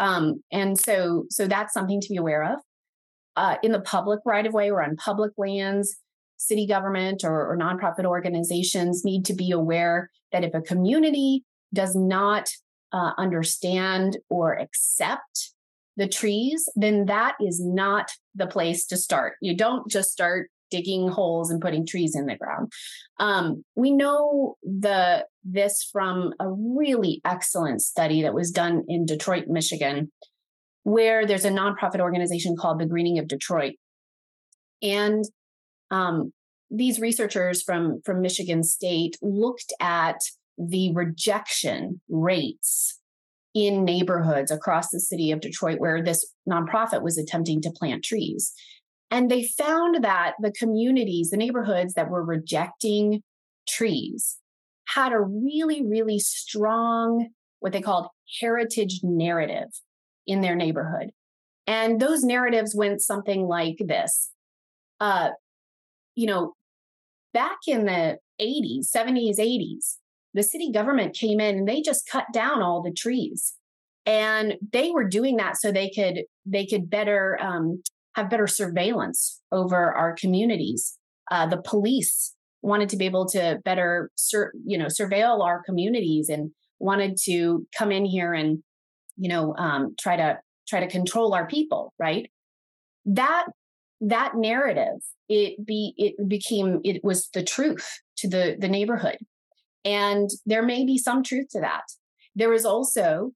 Um, 0.00 0.42
and 0.50 0.78
so, 0.78 1.24
so 1.30 1.46
that's 1.46 1.72
something 1.72 2.00
to 2.00 2.08
be 2.08 2.16
aware 2.16 2.44
of. 2.44 2.58
Uh, 3.36 3.56
in 3.62 3.72
the 3.72 3.80
public 3.80 4.20
right 4.24 4.46
of 4.46 4.52
way 4.52 4.70
or 4.70 4.82
on 4.82 4.96
public 4.96 5.32
lands, 5.36 5.96
city 6.36 6.66
government 6.66 7.24
or, 7.24 7.52
or 7.52 7.56
nonprofit 7.56 8.04
organizations 8.04 9.04
need 9.04 9.24
to 9.24 9.34
be 9.34 9.50
aware 9.50 10.10
that 10.32 10.44
if 10.44 10.54
a 10.54 10.60
community 10.60 11.44
does 11.72 11.94
not 11.94 12.48
uh, 12.92 13.12
understand 13.18 14.18
or 14.28 14.54
accept 14.54 15.53
the 15.96 16.08
trees, 16.08 16.68
then 16.74 17.06
that 17.06 17.36
is 17.40 17.64
not 17.64 18.10
the 18.34 18.46
place 18.46 18.86
to 18.86 18.96
start. 18.96 19.34
You 19.40 19.56
don't 19.56 19.88
just 19.88 20.10
start 20.10 20.50
digging 20.70 21.08
holes 21.08 21.50
and 21.50 21.60
putting 21.60 21.86
trees 21.86 22.16
in 22.16 22.26
the 22.26 22.34
ground. 22.34 22.72
Um, 23.20 23.64
we 23.76 23.92
know 23.92 24.56
the 24.62 25.26
this 25.44 25.88
from 25.92 26.32
a 26.40 26.50
really 26.50 27.20
excellent 27.24 27.82
study 27.82 28.22
that 28.22 28.34
was 28.34 28.50
done 28.50 28.84
in 28.88 29.06
Detroit, 29.06 29.44
Michigan, 29.46 30.10
where 30.82 31.26
there's 31.26 31.44
a 31.44 31.50
nonprofit 31.50 32.00
organization 32.00 32.56
called 32.56 32.80
the 32.80 32.86
Greening 32.86 33.18
of 33.18 33.28
Detroit, 33.28 33.74
and 34.82 35.24
um, 35.90 36.32
these 36.70 36.98
researchers 36.98 37.62
from 37.62 38.00
from 38.04 38.20
Michigan 38.20 38.62
State 38.64 39.16
looked 39.22 39.72
at 39.80 40.16
the 40.58 40.92
rejection 40.92 42.00
rates 42.08 43.00
in 43.54 43.84
neighborhoods 43.84 44.50
across 44.50 44.90
the 44.90 45.00
city 45.00 45.30
of 45.30 45.40
Detroit 45.40 45.78
where 45.78 46.02
this 46.02 46.26
nonprofit 46.48 47.02
was 47.02 47.16
attempting 47.16 47.62
to 47.62 47.70
plant 47.70 48.04
trees. 48.04 48.52
And 49.10 49.30
they 49.30 49.44
found 49.44 50.02
that 50.02 50.34
the 50.40 50.50
communities, 50.50 51.30
the 51.30 51.36
neighborhoods 51.36 51.94
that 51.94 52.10
were 52.10 52.24
rejecting 52.24 53.22
trees, 53.68 54.38
had 54.86 55.12
a 55.12 55.20
really, 55.20 55.84
really 55.84 56.18
strong, 56.18 57.28
what 57.60 57.72
they 57.72 57.80
called 57.80 58.08
heritage 58.40 59.00
narrative 59.02 59.68
in 60.26 60.40
their 60.40 60.56
neighborhood. 60.56 61.10
And 61.66 62.00
those 62.00 62.24
narratives 62.24 62.74
went 62.74 63.00
something 63.02 63.46
like 63.46 63.76
this. 63.78 64.30
Uh, 65.00 65.30
you 66.14 66.26
know, 66.26 66.54
back 67.32 67.58
in 67.66 67.86
the 67.86 68.18
80s, 68.40 68.90
70s, 68.94 69.38
80s, 69.38 69.96
the 70.34 70.42
city 70.42 70.70
government 70.70 71.16
came 71.16 71.40
in 71.40 71.58
and 71.58 71.68
they 71.68 71.80
just 71.80 72.08
cut 72.10 72.26
down 72.32 72.60
all 72.60 72.82
the 72.82 72.92
trees. 72.92 73.54
And 74.04 74.56
they 74.72 74.90
were 74.90 75.08
doing 75.08 75.36
that 75.38 75.56
so 75.56 75.72
they 75.72 75.88
could 75.88 76.24
they 76.44 76.66
could 76.66 76.90
better 76.90 77.38
um, 77.40 77.82
have 78.16 78.28
better 78.28 78.46
surveillance 78.46 79.40
over 79.50 79.92
our 79.94 80.12
communities. 80.12 80.98
Uh, 81.30 81.46
the 81.46 81.62
police 81.62 82.34
wanted 82.60 82.88
to 82.90 82.96
be 82.96 83.06
able 83.06 83.26
to 83.28 83.58
better 83.64 84.10
sur- 84.16 84.52
you 84.66 84.76
know 84.76 84.86
surveil 84.86 85.42
our 85.42 85.62
communities 85.62 86.28
and 86.28 86.50
wanted 86.80 87.16
to 87.24 87.66
come 87.76 87.90
in 87.90 88.04
here 88.04 88.34
and 88.34 88.62
you 89.16 89.28
know 89.28 89.54
um, 89.56 89.94
try 89.98 90.16
to 90.16 90.38
try 90.68 90.80
to 90.80 90.88
control 90.88 91.32
our 91.32 91.46
people 91.46 91.94
right? 91.98 92.30
That 93.06 93.46
that 94.02 94.32
narrative 94.34 95.00
it 95.30 95.64
be 95.64 95.94
it 95.96 96.28
became 96.28 96.80
it 96.84 97.02
was 97.02 97.30
the 97.32 97.42
truth 97.42 97.88
to 98.18 98.28
the 98.28 98.56
the 98.58 98.68
neighborhood 98.68 99.16
and 99.84 100.30
there 100.46 100.62
may 100.62 100.84
be 100.84 100.98
some 100.98 101.22
truth 101.22 101.48
to 101.50 101.60
that. 101.60 101.82
There 102.34 102.52
is 102.52 102.64
also 102.64 103.32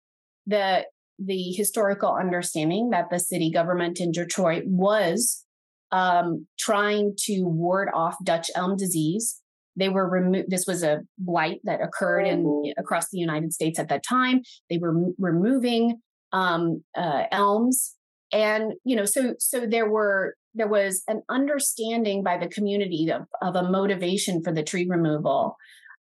the 0.46 0.86
the 1.18 1.52
historical 1.52 2.14
understanding 2.14 2.90
that 2.90 3.10
the 3.10 3.18
city 3.18 3.50
government 3.50 3.98
in 4.00 4.12
Detroit 4.12 4.62
was 4.66 5.44
um, 5.90 6.46
trying 6.58 7.14
to 7.24 7.42
ward 7.42 7.88
off 7.92 8.16
Dutch 8.22 8.50
elm 8.54 8.76
disease. 8.76 9.40
They 9.76 9.88
were 9.88 10.08
removed. 10.08 10.50
This 10.50 10.66
was 10.66 10.82
a 10.82 11.00
blight 11.18 11.60
that 11.64 11.80
occurred 11.82 12.26
in 12.26 12.72
across 12.78 13.10
the 13.10 13.18
United 13.18 13.52
States 13.52 13.78
at 13.78 13.88
that 13.88 14.04
time. 14.08 14.42
They 14.70 14.78
were 14.78 14.90
m- 14.90 15.14
removing 15.18 16.00
um, 16.32 16.84
uh, 16.96 17.24
elms, 17.32 17.94
and 18.32 18.74
you 18.84 18.96
know, 18.96 19.04
so 19.04 19.34
so 19.38 19.66
there 19.66 19.88
were 19.88 20.34
there 20.54 20.68
was 20.68 21.02
an 21.08 21.22
understanding 21.28 22.22
by 22.22 22.36
the 22.36 22.48
community 22.48 23.10
of, 23.10 23.22
of 23.40 23.54
a 23.54 23.68
motivation 23.68 24.42
for 24.42 24.52
the 24.52 24.62
tree 24.62 24.86
removal 24.88 25.56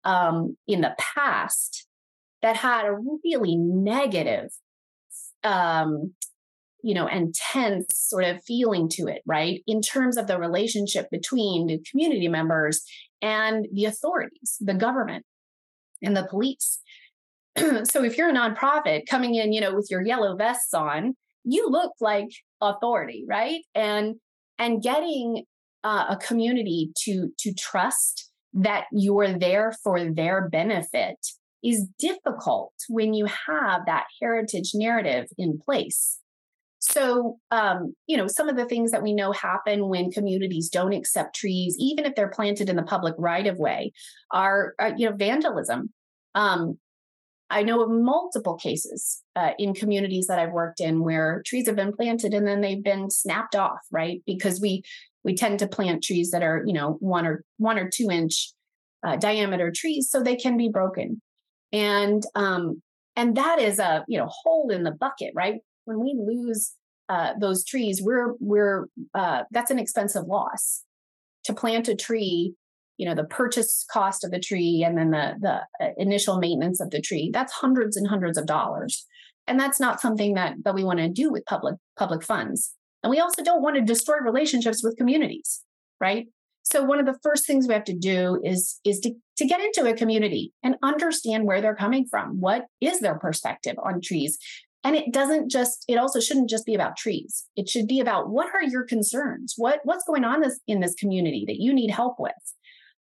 um, 0.04 0.56
in 0.66 0.80
the 0.80 0.94
past 0.98 1.86
that 2.42 2.56
had 2.56 2.84
a 2.84 2.96
really 3.24 3.56
negative, 3.56 4.50
um, 5.42 6.12
you 6.82 6.94
know, 6.94 7.06
intense 7.06 7.86
sort 7.96 8.24
of 8.24 8.42
feeling 8.44 8.88
to 8.90 9.06
it, 9.06 9.22
right? 9.26 9.62
In 9.66 9.80
terms 9.80 10.16
of 10.16 10.26
the 10.26 10.38
relationship 10.38 11.10
between 11.10 11.66
the 11.66 11.82
community 11.90 12.28
members 12.28 12.82
and 13.22 13.66
the 13.72 13.86
authorities, 13.86 14.56
the 14.60 14.74
government 14.74 15.24
and 16.02 16.14
the 16.16 16.26
police. 16.28 16.80
so 17.84 18.04
if 18.04 18.18
you're 18.18 18.28
a 18.28 18.34
nonprofit 18.34 19.06
coming 19.08 19.34
in, 19.34 19.52
you 19.52 19.60
know, 19.60 19.74
with 19.74 19.88
your 19.90 20.02
yellow 20.02 20.36
vests 20.36 20.74
on, 20.74 21.14
you 21.44 21.68
look 21.70 21.92
like 22.00 22.28
authority, 22.60 23.24
right? 23.28 23.62
And 23.74 24.16
and 24.58 24.82
getting 24.82 25.44
uh, 25.82 26.06
a 26.10 26.16
community 26.16 26.92
to 27.04 27.30
to 27.38 27.54
trust 27.54 28.30
that 28.54 28.84
you're 28.92 29.38
there 29.38 29.72
for 29.82 30.12
their 30.12 30.48
benefit 30.48 31.18
is 31.62 31.86
difficult 31.98 32.72
when 32.88 33.14
you 33.14 33.26
have 33.26 33.86
that 33.86 34.06
heritage 34.20 34.72
narrative 34.74 35.26
in 35.38 35.58
place. 35.58 36.18
So, 36.78 37.38
um, 37.50 37.94
you 38.06 38.16
know, 38.16 38.26
some 38.26 38.50
of 38.50 38.56
the 38.56 38.66
things 38.66 38.90
that 38.90 39.02
we 39.02 39.14
know 39.14 39.32
happen 39.32 39.88
when 39.88 40.10
communities 40.10 40.68
don't 40.68 40.92
accept 40.92 41.34
trees, 41.34 41.74
even 41.78 42.04
if 42.04 42.14
they're 42.14 42.28
planted 42.28 42.68
in 42.68 42.76
the 42.76 42.82
public 42.82 43.14
right 43.16 43.46
of 43.46 43.58
way, 43.58 43.92
are, 44.30 44.74
are 44.78 44.94
you 44.94 45.08
know 45.08 45.16
vandalism. 45.16 45.92
Um, 46.34 46.78
I 47.48 47.62
know 47.62 47.82
of 47.82 47.90
multiple 47.90 48.56
cases 48.56 49.22
uh, 49.36 49.52
in 49.58 49.74
communities 49.74 50.26
that 50.26 50.38
I've 50.38 50.52
worked 50.52 50.80
in 50.80 51.02
where 51.02 51.42
trees 51.46 51.66
have 51.66 51.76
been 51.76 51.92
planted 51.92 52.34
and 52.34 52.46
then 52.46 52.60
they've 52.60 52.82
been 52.82 53.10
snapped 53.10 53.54
off, 53.54 53.80
right? 53.90 54.22
Because 54.26 54.60
we 54.60 54.82
we 55.24 55.34
tend 55.34 55.58
to 55.58 55.66
plant 55.66 56.04
trees 56.04 56.30
that 56.30 56.42
are, 56.42 56.62
you 56.66 56.72
know, 56.72 56.96
one 57.00 57.26
or 57.26 57.44
one 57.56 57.78
or 57.78 57.88
two 57.88 58.10
inch 58.10 58.52
uh, 59.04 59.16
diameter 59.16 59.72
trees 59.74 60.08
so 60.10 60.22
they 60.22 60.36
can 60.36 60.56
be 60.56 60.68
broken. 60.68 61.20
And 61.72 62.22
um, 62.34 62.82
and 63.16 63.36
that 63.36 63.58
is 63.58 63.78
a 63.78 64.04
you 64.08 64.18
know 64.18 64.28
hole 64.28 64.70
in 64.70 64.84
the 64.84 64.90
bucket, 64.92 65.32
right? 65.34 65.60
When 65.84 66.00
we 66.00 66.14
lose 66.16 66.72
uh, 67.08 67.32
those 67.40 67.64
trees, 67.64 68.00
we're 68.02 68.34
we're 68.40 68.86
uh, 69.14 69.44
that's 69.50 69.70
an 69.70 69.78
expensive 69.78 70.26
loss. 70.26 70.82
To 71.44 71.52
plant 71.52 71.88
a 71.88 71.94
tree, 71.94 72.54
you 72.96 73.06
know, 73.06 73.14
the 73.14 73.24
purchase 73.24 73.84
cost 73.90 74.24
of 74.24 74.30
the 74.30 74.40
tree 74.40 74.82
and 74.86 74.96
then 74.96 75.10
the 75.10 75.34
the 75.40 75.84
uh, 75.84 75.90
initial 75.96 76.38
maintenance 76.38 76.80
of 76.80 76.90
the 76.90 77.00
tree, 77.00 77.30
that's 77.32 77.52
hundreds 77.52 77.96
and 77.96 78.08
hundreds 78.08 78.38
of 78.38 78.46
dollars. 78.46 79.06
And 79.46 79.60
that's 79.60 79.78
not 79.78 80.00
something 80.00 80.34
that 80.34 80.54
that 80.64 80.74
we 80.74 80.84
want 80.84 81.00
to 81.00 81.08
do 81.08 81.30
with 81.30 81.44
public 81.44 81.76
public 81.98 82.22
funds. 82.22 82.74
And 83.04 83.10
we 83.10 83.20
also 83.20 83.44
don't 83.44 83.62
want 83.62 83.76
to 83.76 83.82
destroy 83.82 84.16
relationships 84.16 84.82
with 84.82 84.96
communities, 84.96 85.62
right? 86.00 86.26
So 86.64 86.82
one 86.82 86.98
of 86.98 87.04
the 87.04 87.18
first 87.22 87.46
things 87.46 87.68
we 87.68 87.74
have 87.74 87.84
to 87.84 87.94
do 87.94 88.40
is 88.42 88.80
is 88.82 88.98
to, 89.00 89.12
to 89.36 89.44
get 89.44 89.60
into 89.60 89.86
a 89.86 89.94
community 89.94 90.54
and 90.62 90.76
understand 90.82 91.44
where 91.44 91.60
they're 91.60 91.76
coming 91.76 92.06
from. 92.10 92.40
What 92.40 92.64
is 92.80 93.00
their 93.00 93.18
perspective 93.18 93.76
on 93.84 94.00
trees? 94.00 94.38
And 94.82 94.96
it 94.96 95.12
doesn't 95.12 95.50
just 95.50 95.84
it 95.86 95.98
also 95.98 96.18
shouldn't 96.18 96.48
just 96.48 96.64
be 96.64 96.74
about 96.74 96.96
trees. 96.96 97.44
It 97.56 97.68
should 97.68 97.86
be 97.86 98.00
about 98.00 98.30
what 98.30 98.48
are 98.54 98.62
your 98.62 98.84
concerns? 98.84 99.52
What 99.58 99.80
what's 99.84 100.04
going 100.04 100.24
on 100.24 100.40
this, 100.40 100.58
in 100.66 100.80
this 100.80 100.94
community 100.94 101.44
that 101.46 101.60
you 101.60 101.74
need 101.74 101.90
help 101.90 102.16
with? 102.18 102.32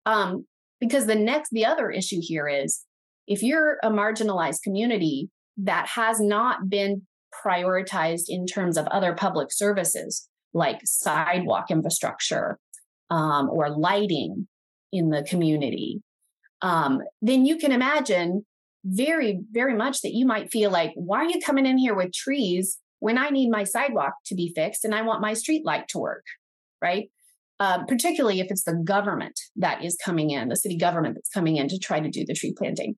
Um, 0.06 0.46
because 0.80 1.08
the 1.08 1.16
next 1.16 1.50
the 1.52 1.66
other 1.66 1.92
issue 1.92 2.22
here 2.22 2.48
is 2.48 2.86
if 3.28 3.44
you're 3.44 3.80
a 3.84 3.90
marginalized 3.90 4.62
community 4.64 5.30
that 5.58 5.88
has 5.88 6.22
not 6.22 6.70
been 6.70 7.06
prioritized 7.46 8.26
in 8.28 8.46
terms 8.46 8.78
of 8.78 8.88
other 8.88 9.14
public 9.14 9.52
services 9.52 10.28
like 10.54 10.80
sidewalk 10.84 11.70
infrastructure 11.70 12.58
um, 13.10 13.50
or 13.50 13.70
lighting 13.70 14.48
in 14.92 15.10
the 15.10 15.24
community, 15.24 16.02
um, 16.62 17.02
then 17.22 17.46
you 17.46 17.58
can 17.58 17.72
imagine 17.72 18.46
very, 18.86 19.42
very 19.52 19.76
much 19.76 20.02
that 20.02 20.14
you 20.14 20.26
might 20.26 20.52
feel 20.52 20.72
like, 20.72 20.92
why 20.96 21.20
are 21.20 21.30
you 21.30 21.40
coming 21.46 21.66
in 21.66 21.78
here 21.78 21.96
with 21.96 22.14
trees 22.14 22.78
when 23.00 23.18
I 23.18 23.30
need 23.30 23.50
my 23.50 23.64
sidewalk 23.64 24.14
to 24.26 24.36
be 24.36 24.52
fixed 24.56 24.84
and 24.84 24.96
I 24.96 25.02
want 25.02 25.22
my 25.22 25.34
street 25.34 25.66
light 25.66 25.88
to 25.90 26.00
work, 26.00 26.26
right? 26.82 27.10
Uh, 27.60 27.84
particularly 27.86 28.40
if 28.40 28.48
it's 28.50 28.64
the 28.64 28.82
government 28.86 29.38
that 29.58 29.84
is 29.84 29.98
coming 30.04 30.30
in, 30.32 30.48
the 30.48 30.56
city 30.56 30.78
government 30.78 31.16
that's 31.16 31.30
coming 31.30 31.58
in 31.58 31.68
to 31.68 31.78
try 31.78 32.00
to 32.00 32.10
do 32.10 32.26
the 32.26 32.34
tree 32.34 32.54
planting. 32.58 32.96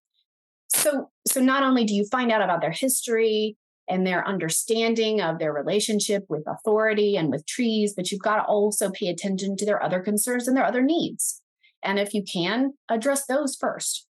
So, 0.70 1.10
so 1.28 1.42
not 1.42 1.64
only 1.64 1.84
do 1.84 1.96
you 1.96 2.06
find 2.12 2.32
out 2.32 2.44
about 2.44 2.62
their 2.62 2.72
history, 2.72 3.58
and 3.92 4.08
their 4.08 4.26
understanding 4.26 5.20
of 5.20 5.38
their 5.38 5.52
relationship 5.52 6.24
with 6.30 6.44
authority 6.48 7.18
and 7.18 7.30
with 7.30 7.46
trees, 7.46 7.94
but 7.94 8.10
you've 8.10 8.22
got 8.22 8.38
to 8.38 8.44
also 8.44 8.90
pay 8.90 9.08
attention 9.08 9.58
to 9.58 9.66
their 9.66 9.84
other 9.84 10.00
concerns 10.00 10.48
and 10.48 10.56
their 10.56 10.66
other 10.66 10.82
needs. 10.82 11.42
And 11.84 12.00
if 12.00 12.14
you 12.14 12.24
can, 12.24 12.72
address 12.90 13.26
those 13.26 13.58
first. 13.60 14.08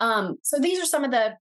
Um, 0.00 0.38
so 0.42 0.58
these 0.58 0.82
are 0.82 0.86
some 0.86 1.04
of 1.04 1.10
the, 1.10 1.34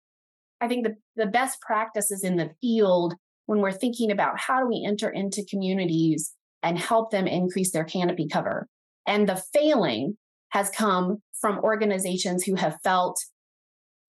I 0.59 0.67
think, 0.67 0.85
the, 0.85 0.95
the 1.15 1.25
best 1.25 1.61
practices 1.61 2.21
in 2.25 2.35
the 2.35 2.51
field 2.59 3.13
when 3.45 3.59
we're 3.59 3.71
thinking 3.71 4.11
about 4.11 4.37
how 4.37 4.59
do 4.59 4.67
we 4.67 4.83
enter 4.85 5.09
into 5.09 5.45
communities 5.49 6.33
and 6.61 6.77
help 6.77 7.11
them 7.11 7.27
increase 7.27 7.71
their 7.71 7.85
canopy 7.85 8.27
cover. 8.27 8.67
And 9.07 9.27
the 9.27 9.41
failing 9.53 10.17
has 10.49 10.69
come 10.69 11.21
from 11.39 11.59
organizations 11.59 12.43
who 12.43 12.55
have 12.55 12.77
felt 12.83 13.17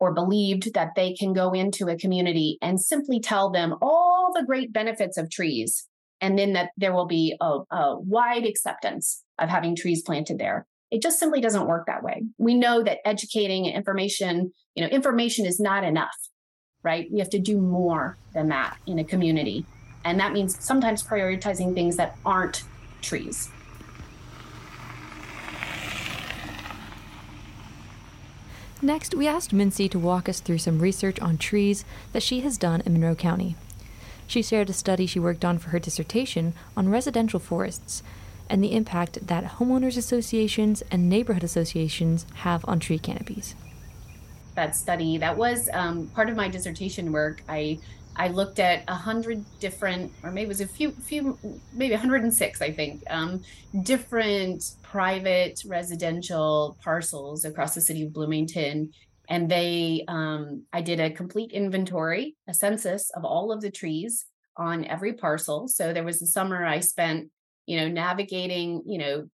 or 0.04 0.12
believed 0.12 0.74
that 0.74 0.94
they 0.94 1.14
can 1.14 1.32
go 1.32 1.52
into 1.52 1.88
a 1.88 1.96
community 1.96 2.58
and 2.60 2.78
simply 2.78 3.18
tell 3.20 3.50
them 3.50 3.74
all 3.80 4.32
the 4.34 4.44
great 4.44 4.72
benefits 4.72 5.16
of 5.16 5.30
trees 5.30 5.88
and 6.20 6.38
then 6.38 6.52
that 6.52 6.70
there 6.76 6.92
will 6.92 7.06
be 7.06 7.34
a, 7.40 7.58
a, 7.70 7.98
wide 8.00 8.44
acceptance 8.44 9.24
of 9.38 9.48
having 9.48 9.74
trees 9.74 10.02
planted 10.02 10.38
there. 10.38 10.66
It 10.90 11.02
just 11.02 11.18
simply 11.18 11.40
doesn't 11.40 11.66
work 11.66 11.86
that 11.86 12.02
way. 12.02 12.22
We 12.36 12.54
know 12.54 12.82
that 12.82 12.98
educating 13.06 13.64
information 13.64 14.52
you 14.74 14.84
know 14.84 14.90
information 14.90 15.46
is 15.46 15.58
not 15.58 15.84
enough 15.84 16.14
right? 16.84 17.08
We 17.10 17.18
have 17.18 17.30
to 17.30 17.38
do 17.38 17.60
more 17.60 18.18
than 18.34 18.48
that 18.50 18.76
in 18.86 18.98
a 18.98 19.04
community. 19.04 19.64
And 20.04 20.20
that 20.20 20.32
means 20.32 20.62
sometimes 20.62 21.02
prioritizing 21.02 21.72
things 21.72 21.96
that 21.96 22.16
aren't 22.26 22.62
trees 23.00 23.48
Next, 28.84 29.14
we 29.14 29.26
asked 29.26 29.54
Mincey 29.54 29.88
to 29.88 29.98
walk 29.98 30.28
us 30.28 30.40
through 30.40 30.58
some 30.58 30.78
research 30.78 31.18
on 31.18 31.38
trees 31.38 31.86
that 32.12 32.22
she 32.22 32.40
has 32.40 32.58
done 32.58 32.82
in 32.84 32.92
Monroe 32.92 33.14
County. 33.14 33.56
She 34.26 34.42
shared 34.42 34.68
a 34.68 34.74
study 34.74 35.06
she 35.06 35.18
worked 35.18 35.42
on 35.42 35.56
for 35.56 35.70
her 35.70 35.78
dissertation 35.78 36.52
on 36.76 36.90
residential 36.90 37.40
forests 37.40 38.02
and 38.50 38.62
the 38.62 38.74
impact 38.74 39.26
that 39.26 39.52
homeowners 39.52 39.96
associations 39.96 40.82
and 40.90 41.08
neighborhood 41.08 41.42
associations 41.42 42.26
have 42.34 42.62
on 42.68 42.78
tree 42.78 42.98
canopies. 42.98 43.54
That 44.54 44.76
study, 44.76 45.16
that 45.16 45.38
was 45.38 45.70
um, 45.72 46.08
part 46.08 46.28
of 46.28 46.36
my 46.36 46.48
dissertation 46.48 47.10
work. 47.10 47.42
I 47.48 47.78
I 48.16 48.28
looked 48.28 48.58
at 48.58 48.84
a 48.88 48.94
hundred 48.94 49.44
different, 49.58 50.12
or 50.22 50.30
maybe 50.30 50.44
it 50.44 50.48
was 50.48 50.60
a 50.60 50.66
few, 50.66 50.92
few, 50.92 51.38
maybe 51.72 51.92
106, 51.92 52.62
I 52.62 52.70
think, 52.70 53.02
um, 53.10 53.42
different 53.82 54.76
private 54.82 55.62
residential 55.66 56.76
parcels 56.82 57.44
across 57.44 57.74
the 57.74 57.80
city 57.80 58.04
of 58.04 58.12
Bloomington. 58.12 58.92
And 59.28 59.50
they, 59.50 60.04
um, 60.06 60.64
I 60.72 60.80
did 60.80 61.00
a 61.00 61.10
complete 61.10 61.52
inventory, 61.52 62.36
a 62.46 62.54
census 62.54 63.10
of 63.10 63.24
all 63.24 63.50
of 63.50 63.60
the 63.60 63.70
trees 63.70 64.26
on 64.56 64.84
every 64.84 65.14
parcel. 65.14 65.66
So 65.66 65.92
there 65.92 66.04
was 66.04 66.22
a 66.22 66.26
summer 66.26 66.64
I 66.64 66.80
spent, 66.80 67.30
you 67.66 67.78
know, 67.78 67.88
navigating, 67.88 68.82
you 68.86 68.98
know, 68.98 69.28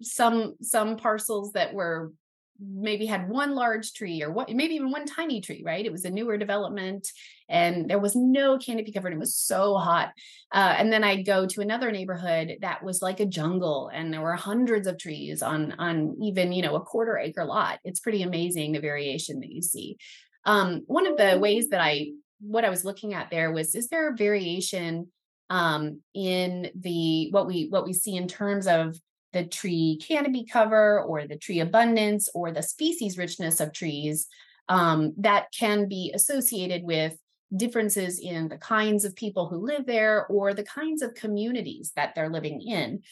some 0.00 0.54
some 0.62 0.96
parcels 0.96 1.52
that 1.52 1.74
were 1.74 2.12
maybe 2.60 3.06
had 3.06 3.28
one 3.28 3.54
large 3.54 3.92
tree 3.92 4.22
or 4.22 4.30
what 4.30 4.48
maybe 4.50 4.74
even 4.74 4.90
one 4.90 5.06
tiny 5.06 5.40
tree 5.40 5.62
right? 5.64 5.84
It 5.84 5.92
was 5.92 6.04
a 6.04 6.10
newer 6.10 6.36
development 6.36 7.10
and 7.48 7.88
there 7.88 7.98
was 7.98 8.16
no 8.16 8.58
canopy 8.58 8.92
covered 8.92 9.12
it 9.12 9.18
was 9.18 9.36
so 9.36 9.76
hot. 9.76 10.12
Uh, 10.52 10.74
and 10.78 10.92
then 10.92 11.04
i'd 11.04 11.26
go 11.26 11.46
to 11.46 11.60
another 11.60 11.90
neighborhood 11.90 12.56
that 12.60 12.82
was 12.82 13.02
like 13.02 13.20
a 13.20 13.26
jungle 13.26 13.90
and 13.92 14.12
there 14.12 14.20
were 14.20 14.34
hundreds 14.34 14.86
of 14.86 14.98
trees 14.98 15.42
on 15.42 15.72
on 15.78 16.16
even 16.22 16.52
you 16.52 16.62
know 16.62 16.76
a 16.76 16.80
quarter 16.80 17.18
acre 17.18 17.44
lot. 17.44 17.78
It's 17.84 18.00
pretty 18.00 18.22
amazing 18.22 18.72
the 18.72 18.80
variation 18.80 19.40
that 19.40 19.50
you 19.50 19.62
see. 19.62 19.98
Um, 20.44 20.82
one 20.86 21.06
of 21.06 21.16
the 21.16 21.38
ways 21.38 21.68
that 21.70 21.80
i 21.80 22.12
what 22.40 22.64
i 22.64 22.70
was 22.70 22.84
looking 22.84 23.14
at 23.14 23.30
there 23.30 23.50
was 23.50 23.74
is 23.74 23.88
there 23.88 24.12
a 24.12 24.16
variation 24.16 25.08
um, 25.48 26.00
in 26.14 26.70
the 26.74 27.30
what 27.30 27.46
we 27.46 27.68
what 27.68 27.84
we 27.84 27.92
see 27.92 28.16
in 28.16 28.28
terms 28.28 28.66
of 28.66 28.96
the 29.32 29.44
tree 29.44 30.00
canopy 30.02 30.44
cover 30.44 31.02
or 31.02 31.26
the 31.26 31.36
tree 31.36 31.60
abundance 31.60 32.28
or 32.34 32.52
the 32.52 32.62
species 32.62 33.18
richness 33.18 33.60
of 33.60 33.72
trees 33.72 34.28
um, 34.68 35.14
that 35.18 35.46
can 35.56 35.88
be 35.88 36.12
associated 36.14 36.82
with 36.82 37.16
differences 37.54 38.18
in 38.18 38.48
the 38.48 38.58
kinds 38.58 39.04
of 39.04 39.14
people 39.14 39.48
who 39.48 39.58
live 39.58 39.86
there 39.86 40.26
or 40.26 40.52
the 40.52 40.64
kinds 40.64 41.02
of 41.02 41.14
communities 41.14 41.92
that 41.94 42.14
they're 42.14 42.28
living 42.28 42.60
in. 42.60 43.02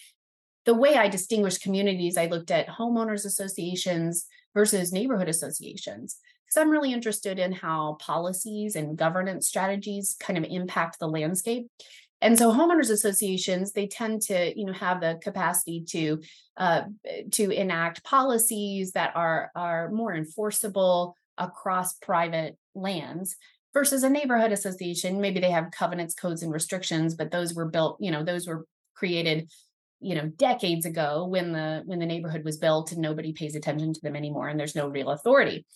The 0.64 0.74
way 0.74 0.96
I 0.96 1.08
distinguish 1.08 1.58
communities, 1.58 2.16
I 2.16 2.26
looked 2.26 2.50
at 2.50 2.66
homeowners 2.66 3.26
associations 3.26 4.26
versus 4.54 4.92
neighborhood 4.92 5.28
associations 5.28 6.16
because 6.46 6.60
I'm 6.60 6.70
really 6.70 6.92
interested 6.92 7.38
in 7.38 7.52
how 7.52 7.96
policies 8.00 8.74
and 8.76 8.96
governance 8.96 9.46
strategies 9.46 10.16
kind 10.18 10.38
of 10.38 10.44
impact 10.44 10.98
the 10.98 11.08
landscape 11.08 11.68
and 12.24 12.38
so 12.38 12.50
homeowners 12.50 12.90
associations 12.90 13.72
they 13.72 13.86
tend 13.86 14.22
to 14.22 14.58
you 14.58 14.64
know 14.64 14.72
have 14.72 15.00
the 15.00 15.20
capacity 15.22 15.84
to 15.90 16.20
uh, 16.56 16.82
to 17.30 17.50
enact 17.50 18.02
policies 18.02 18.92
that 18.92 19.14
are 19.14 19.50
are 19.54 19.90
more 19.90 20.14
enforceable 20.14 21.16
across 21.36 21.94
private 21.94 22.56
lands 22.74 23.36
versus 23.74 24.04
a 24.04 24.10
neighborhood 24.10 24.52
association. 24.52 25.20
Maybe 25.20 25.40
they 25.40 25.50
have 25.50 25.70
covenants 25.70 26.14
codes 26.14 26.42
and 26.42 26.52
restrictions 26.52 27.14
but 27.14 27.30
those 27.30 27.54
were 27.54 27.66
built 27.66 27.98
you 28.00 28.10
know 28.10 28.24
those 28.24 28.46
were 28.46 28.66
created 28.94 29.50
you 30.00 30.14
know 30.14 30.26
decades 30.28 30.86
ago 30.86 31.26
when 31.26 31.52
the 31.52 31.82
when 31.84 31.98
the 31.98 32.06
neighborhood 32.06 32.44
was 32.44 32.56
built 32.56 32.92
and 32.92 33.02
nobody 33.02 33.32
pays 33.34 33.54
attention 33.54 33.92
to 33.92 34.00
them 34.00 34.16
anymore 34.16 34.48
and 34.48 34.58
there's 34.58 34.76
no 34.76 34.88
real 34.88 35.10
authority. 35.10 35.66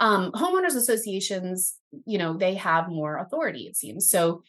Um, 0.00 0.30
homeowners 0.32 0.76
associations 0.76 1.74
you 2.06 2.16
know 2.16 2.34
they 2.34 2.54
have 2.54 2.88
more 2.88 3.18
authority 3.18 3.66
it 3.66 3.76
seems. 3.76 4.08
So 4.08 4.42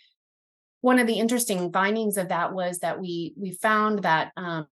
one 0.82 1.00
of 1.00 1.08
the 1.08 1.20
interesting 1.20 1.72
findings 1.72 2.18
of 2.18 2.30
that 2.30 2.54
was 2.54 2.80
that 2.80 3.00
we 3.00 3.34
we 3.38 3.52
found 3.52 4.04
that 4.04 4.32
um, 4.38 4.68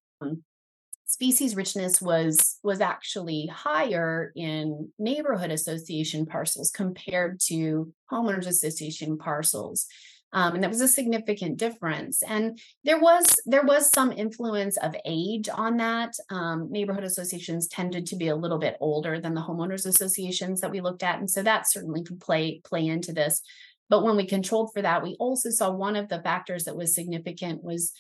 species 1.06 1.56
richness 1.56 2.02
was 2.02 2.60
was 2.64 2.82
actually 2.82 3.48
higher 3.48 4.32
in 4.36 4.90
neighborhood 5.00 5.52
association 5.52 6.26
parcels 6.26 6.72
compared 6.72 7.40
to 7.40 7.94
homeowners 8.12 8.48
association 8.48 9.18
parcels 9.18 9.88
um, 10.34 10.56
and 10.56 10.64
that 10.64 10.70
was 10.70 10.82
a 10.82 10.88
significant 10.88 11.58
difference. 11.58 12.22
And 12.22 12.60
there 12.84 13.00
was 13.00 13.26
there 13.46 13.64
was 13.64 13.90
some 13.90 14.12
influence 14.12 14.78
of 14.78 14.96
age 15.06 15.48
on 15.52 15.78
that 15.78 16.16
um, 16.30 16.70
neighborhood 16.70 17.06
associations 17.06 17.68
tended 17.68 18.06
to 18.08 18.16
be 18.16 18.28
a 18.28 18.36
little 18.36 18.60
bit 18.60 18.78
older 18.80 19.20
than 19.20 19.34
the 19.34 19.42
homeowners 19.42 19.86
associations 19.86 20.62
that 20.62 20.72
we 20.72 20.82
looked 20.82 21.04
at 21.04 21.20
and 21.20 21.30
so 21.30 21.42
that 21.44 21.70
certainly 21.70 22.04
could 22.04 22.20
play 22.20 22.62
play 22.66 22.86
into 22.86 23.14
this 23.14 23.42
but 23.90 24.04
when 24.04 24.16
we 24.16 24.26
controlled 24.26 24.72
for 24.74 24.82
that, 24.82 25.04
we 25.04 25.16
also 25.20 25.50
saw 25.50 25.72
one 25.72 25.96
of 25.96 26.10
the 26.10 26.22
factors 26.22 26.66
that 26.66 26.76
was 26.76 26.94
significant 26.94 27.64
was 27.64 27.94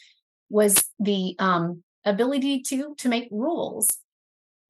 was 0.50 0.86
the 1.00 1.36
um, 1.40 1.84
ability 2.06 2.62
to 2.62 2.96
to 2.98 3.10
make 3.10 3.28
rules 3.32 3.88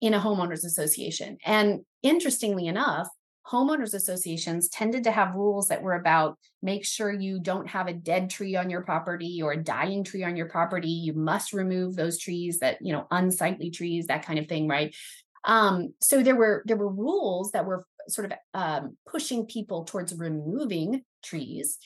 in 0.02 0.14
a 0.14 0.20
homeowners 0.20 0.64
association. 0.64 1.38
And 1.46 1.82
interestingly 2.04 2.68
enough, 2.68 3.08
homeowners 3.50 3.94
associations 3.94 4.68
tended 4.70 5.04
to 5.06 5.12
have 5.12 5.36
rules 5.36 5.70
that 5.70 5.82
were 5.82 5.96
about 5.96 6.38
make 6.62 6.86
sure 6.86 7.12
you 7.12 7.40
don't 7.40 7.68
have 7.68 7.88
a 7.88 7.94
dead 7.94 8.30
tree 8.30 8.56
on 8.56 8.70
your 8.70 8.82
property 8.82 9.42
or 9.42 9.54
a 9.54 9.64
dying 9.64 10.04
tree 10.04 10.24
on 10.24 10.36
your 10.36 10.50
property 10.50 10.90
you 10.90 11.14
must 11.14 11.54
remove 11.54 11.96
those 11.96 12.20
trees 12.20 12.60
that 12.60 12.78
you 12.82 12.92
know 12.92 13.08
unsightly 13.12 13.70
trees 13.70 14.08
that 14.08 14.26
kind 14.26 14.38
of 14.38 14.48
thing 14.48 14.68
right 14.68 14.94
um, 15.46 15.94
so 16.02 16.22
there 16.22 16.36
were 16.36 16.62
there 16.66 16.76
were 16.76 16.90
rules 16.90 17.52
that 17.52 17.66
were 17.66 17.86
sort 18.10 18.32
of 18.32 18.38
um, 18.54 18.98
pushing 19.10 19.46
people 19.46 19.84
towards 19.84 20.16
removing 20.16 21.04
trees. 21.24 21.78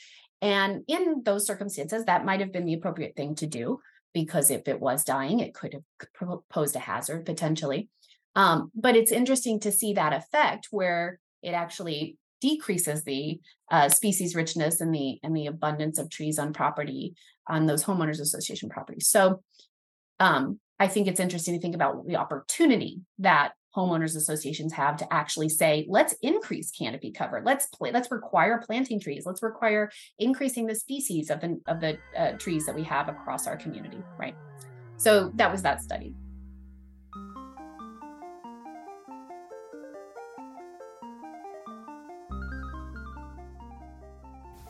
And 0.41 0.83
in 0.87 1.21
those 1.23 1.45
circumstances, 1.45 2.05
that 2.05 2.25
might 2.25 2.39
have 2.39 2.51
been 2.51 2.65
the 2.65 2.73
appropriate 2.73 3.15
thing 3.15 3.35
to 3.35 3.47
do 3.47 3.79
because 4.13 4.49
if 4.49 4.67
it 4.67 4.79
was 4.79 5.03
dying, 5.03 5.39
it 5.39 5.53
could 5.53 5.73
have 5.73 6.39
posed 6.49 6.75
a 6.75 6.79
hazard 6.79 7.25
potentially. 7.25 7.89
Um, 8.35 8.71
but 8.75 8.95
it's 8.95 9.11
interesting 9.11 9.59
to 9.61 9.71
see 9.71 9.93
that 9.93 10.13
effect 10.13 10.67
where 10.71 11.19
it 11.41 11.51
actually 11.51 12.17
decreases 12.39 13.03
the 13.03 13.39
uh, 13.69 13.87
species 13.89 14.35
richness 14.35 14.81
and 14.81 14.93
the 14.93 15.19
and 15.21 15.35
the 15.35 15.45
abundance 15.45 15.99
of 15.99 16.09
trees 16.09 16.39
on 16.39 16.53
property 16.53 17.13
on 17.47 17.67
those 17.67 17.83
homeowners 17.83 18.19
association 18.19 18.69
properties. 18.69 19.07
So 19.07 19.43
um, 20.19 20.59
I 20.79 20.87
think 20.87 21.07
it's 21.07 21.19
interesting 21.19 21.53
to 21.53 21.61
think 21.61 21.75
about 21.75 22.07
the 22.07 22.15
opportunity 22.15 23.01
that 23.19 23.51
homeowners 23.75 24.15
associations 24.15 24.73
have 24.73 24.97
to 24.97 25.13
actually 25.13 25.49
say 25.49 25.85
let's 25.89 26.13
increase 26.21 26.71
canopy 26.71 27.11
cover. 27.11 27.41
Let's 27.45 27.67
play 27.67 27.91
let's 27.91 28.11
require 28.11 28.61
planting 28.65 28.99
trees. 28.99 29.23
Let's 29.25 29.43
require 29.43 29.91
increasing 30.19 30.67
the 30.67 30.75
species 30.75 31.29
of 31.29 31.41
the 31.41 31.59
of 31.67 31.79
the 31.79 31.97
uh, 32.17 32.33
trees 32.33 32.65
that 32.65 32.75
we 32.75 32.83
have 32.83 33.09
across 33.09 33.47
our 33.47 33.57
community 33.57 34.01
right? 34.17 34.35
So 34.97 35.31
that 35.35 35.51
was 35.51 35.61
that 35.63 35.81
study. 35.81 36.15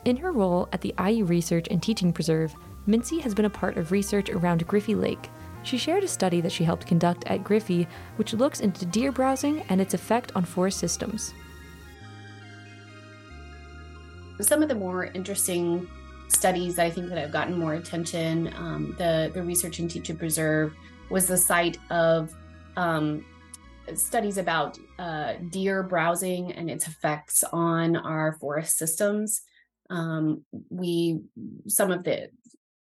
In 0.04 0.18
her 0.18 0.32
role 0.32 0.68
at 0.72 0.82
the 0.82 0.96
IU 1.00 1.26
Research 1.26 1.68
and 1.70 1.82
Teaching 1.82 2.12
Preserve, 2.12 2.56
Mincey 2.88 3.20
has 3.20 3.36
been 3.36 3.46
a 3.46 3.50
part 3.50 3.78
of 3.78 3.92
research 3.92 4.32
around 4.32 4.66
Griffey 4.68 4.96
Lake, 4.96 5.30
she 5.64 5.78
shared 5.78 6.04
a 6.04 6.08
study 6.08 6.42
that 6.42 6.52
she 6.52 6.64
helped 6.64 6.88
conduct 6.88 7.24
at 7.28 7.44
Griffey, 7.44 7.88
which 8.16 8.34
looks 8.34 8.60
into 8.60 8.86
deer 8.86 9.12
browsing 9.12 9.62
and 9.70 9.80
its 9.80 9.94
effect 9.94 10.32
on 10.36 10.44
forest 10.44 10.80
systems. 10.80 11.34
Some 14.40 14.64
of 14.64 14.70
the 14.70 14.76
more 14.76 15.06
interesting 15.06 15.88
studies 16.28 16.76
that 16.76 16.86
I 16.86 16.90
think 16.90 17.10
that 17.10 17.18
have 17.18 17.32
gotten 17.32 17.60
more 17.60 17.74
attention, 17.76 18.52
um, 18.56 18.96
the 18.98 19.32
the 19.34 19.44
research 19.44 19.80
and 19.80 19.90
Teaching 19.90 20.18
Preserve 20.18 20.74
was 21.10 21.28
the 21.28 21.38
site 21.38 21.78
of 21.92 22.34
um, 22.76 23.26
studies 23.94 24.38
about 24.38 24.80
uh, 24.98 25.34
deer 25.50 25.84
browsing 25.84 26.54
and 26.54 26.70
its 26.70 26.88
effects 26.88 27.44
on 27.52 27.96
our 27.96 28.34
forest 28.40 28.78
systems. 28.78 29.42
Um, 29.90 30.44
we 30.70 31.22
some 31.68 31.92
of 31.92 32.04
the 32.04 32.30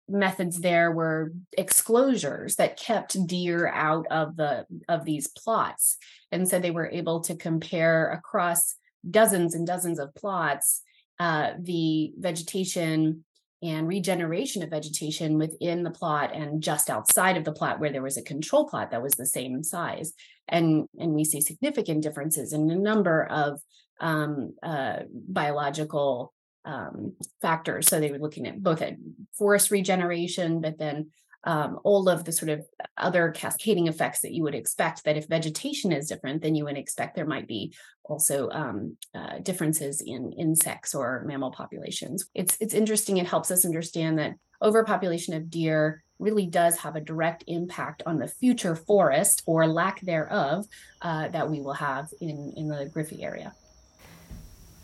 methods 0.08 0.60
there 0.60 0.92
were 0.92 1.32
exclosures 1.58 2.56
that 2.58 2.78
kept 2.78 3.26
deer 3.26 3.68
out 3.70 4.06
of 4.12 4.36
the 4.36 4.66
of 4.88 5.06
these 5.06 5.28
plots. 5.28 5.98
And 6.32 6.48
so 6.48 6.60
they 6.60 6.72
were 6.72 6.90
able 6.90 7.22
to 7.22 7.36
compare 7.36 8.12
across 8.12 8.76
dozens 9.10 9.56
and 9.56 9.66
dozens 9.66 10.00
of 10.00 10.14
plots 10.16 10.82
uh, 11.20 11.52
the 11.60 12.14
vegetation 12.18 13.24
and 13.62 13.88
regeneration 13.88 14.62
of 14.62 14.70
vegetation 14.70 15.38
within 15.38 15.84
the 15.84 15.92
plot 15.92 16.36
and 16.36 16.62
just 16.62 16.90
outside 16.90 17.38
of 17.38 17.46
the 17.46 17.54
plot 17.54 17.80
where 17.80 17.92
there 17.92 18.02
was 18.02 18.18
a 18.18 18.22
control 18.22 18.68
plot 18.68 18.92
that 18.92 19.02
was 19.02 19.14
the 19.14 19.26
same 19.26 19.64
size. 19.64 20.14
And 20.50 20.88
and 21.00 21.14
we 21.14 21.24
see 21.24 21.40
significant 21.40 22.04
differences 22.04 22.52
in 22.52 22.70
a 22.70 22.76
number 22.76 23.24
of 23.24 23.62
um, 24.02 24.54
uh, 24.62 25.00
biological 25.12 26.34
um, 26.66 27.16
factors. 27.42 27.88
So 27.88 28.00
they 28.00 28.12
were 28.12 28.20
looking 28.20 28.48
at 28.48 28.62
both 28.62 28.82
at 28.82 28.96
forest 29.38 29.72
regeneration, 29.72 30.62
but 30.62 30.78
then 30.78 31.12
um, 31.46 31.80
all 31.84 32.08
of 32.08 32.24
the 32.24 32.32
sort 32.32 32.50
of 32.50 32.66
other 32.98 33.32
cascading 33.32 33.88
effects 33.88 34.22
that 34.22 34.32
you 34.32 34.44
would 34.44 34.56
expect 34.56 35.04
that 35.04 35.18
if 35.18 35.28
vegetation 35.28 35.92
is 35.92 36.08
different 36.08 36.42
then 36.42 36.56
you 36.56 36.64
would 36.64 36.78
expect 36.78 37.16
there 37.16 37.26
might 37.26 37.48
be 37.48 37.74
also 38.06 38.50
um, 38.52 38.96
uh, 39.14 39.40
differences 39.40 40.00
in 40.00 40.32
insects 40.34 40.96
or 40.96 41.24
mammal 41.26 41.52
populations 41.52 42.30
it's 42.34 42.56
it's 42.62 42.74
interesting 42.74 43.18
it 43.18 43.28
helps 43.28 43.52
us 43.52 43.66
understand 43.66 44.18
that 44.18 44.36
overpopulation 44.62 45.34
of 45.34 45.50
deer 45.50 46.02
really 46.20 46.46
does 46.46 46.78
have 46.78 46.96
a 46.96 47.02
direct 47.02 47.44
impact 47.48 48.02
on 48.06 48.18
the 48.18 48.28
future 48.28 48.76
forest 48.76 49.44
or 49.46 49.68
lack 49.68 50.00
thereof 50.02 50.66
uh, 51.02 51.28
that 51.30 51.50
we 51.50 51.60
will 51.60 51.74
have 51.74 52.08
in, 52.22 52.54
in 52.56 52.68
the 52.70 52.90
Griffey 52.94 53.24
area. 53.24 53.54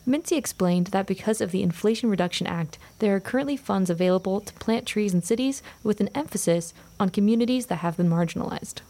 Mincey 0.05 0.37
explained 0.37 0.87
that 0.87 1.07
because 1.07 1.41
of 1.41 1.51
the 1.51 1.61
Inflation 1.61 2.09
Reduction 2.09 2.47
Act, 2.47 2.79
there 2.99 3.15
are 3.15 3.19
currently 3.19 3.57
funds 3.57 3.89
available 3.89 4.41
to 4.41 4.53
plant 4.53 4.85
trees 4.85 5.13
in 5.13 5.21
cities 5.21 5.61
with 5.83 5.99
an 5.99 6.09
emphasis 6.15 6.73
on 6.99 7.09
communities 7.09 7.67
that 7.67 7.77
have 7.77 7.97
been 7.97 8.09
marginalized. 8.09 8.81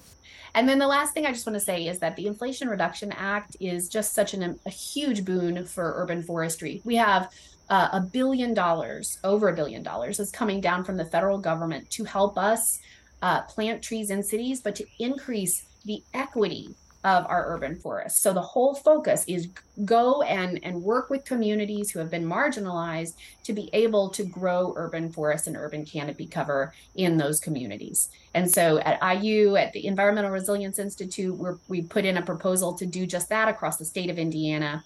And 0.56 0.67
then 0.67 0.80
the 0.80 0.88
last 0.88 1.13
thing 1.13 1.26
I 1.26 1.32
just 1.32 1.45
want 1.45 1.56
to 1.56 1.60
say 1.60 1.88
is 1.88 2.00
that 2.00 2.15
the 2.15 2.26
Inflation 2.26 2.69
Reduction 2.69 3.12
Act 3.12 3.56
is 3.60 3.89
just 3.89 4.13
such 4.13 4.34
an, 4.34 4.60
a 4.65 4.69
huge 4.69 5.26
boon 5.26 5.65
for 5.65 5.93
urban 5.98 6.24
forestry. 6.24 6.82
We 6.84 6.95
have 6.95 7.32
uh, 7.69 7.89
a 7.93 8.02
billion 8.02 8.54
dollars, 8.54 9.19
over 9.24 9.50
a 9.50 9.56
billion 9.56 9.84
dollars, 9.84 10.19
is 10.19 10.32
coming 10.32 10.60
down 10.60 10.84
from 10.84 10.98
the 10.98 11.06
federal 11.06 11.38
government 11.38 11.89
to 11.91 12.04
help 12.04 12.38
us 12.38 12.80
uh, 13.22 13.41
plant 13.43 13.84
trees 13.84 14.10
in 14.10 14.24
cities, 14.24 14.62
but 14.62 14.76
to 14.76 14.86
increase 14.98 15.65
the 15.86 16.02
equity 16.13 16.76
of 17.04 17.26
our 17.28 17.46
urban 17.54 17.76
forests. 17.76 18.22
So 18.22 18.34
the 18.34 18.42
whole 18.42 18.76
focus 18.76 19.24
is 19.28 19.50
go 19.86 20.22
and 20.24 20.60
and 20.64 20.84
work 20.84 21.10
with 21.10 21.24
communities 21.24 21.90
who 21.90 22.00
have 22.00 22.12
been 22.12 22.26
marginalized 22.26 23.14
to 23.46 23.54
be 23.54 23.70
able 23.72 24.10
to 24.10 24.24
grow 24.24 24.74
urban 24.76 25.12
forests 25.12 25.48
and 25.48 25.56
urban 25.56 25.86
canopy 25.86 26.28
cover 26.28 26.74
in 26.96 27.18
those 27.18 27.40
communities. 27.40 28.10
And 28.34 28.52
so 28.52 28.80
at 28.80 29.22
IU 29.22 29.56
at 29.56 29.72
the 29.72 29.88
Environmental 29.88 30.32
Resilience 30.32 30.78
Institute 30.78 31.38
we 31.38 31.50
we 31.70 31.82
put 31.82 32.04
in 32.04 32.18
a 32.18 32.22
proposal 32.22 32.74
to 32.74 32.86
do 32.86 33.06
just 33.06 33.30
that 33.30 33.48
across 33.48 33.78
the 33.78 33.86
state 33.86 34.10
of 34.10 34.20
Indiana. 34.20 34.84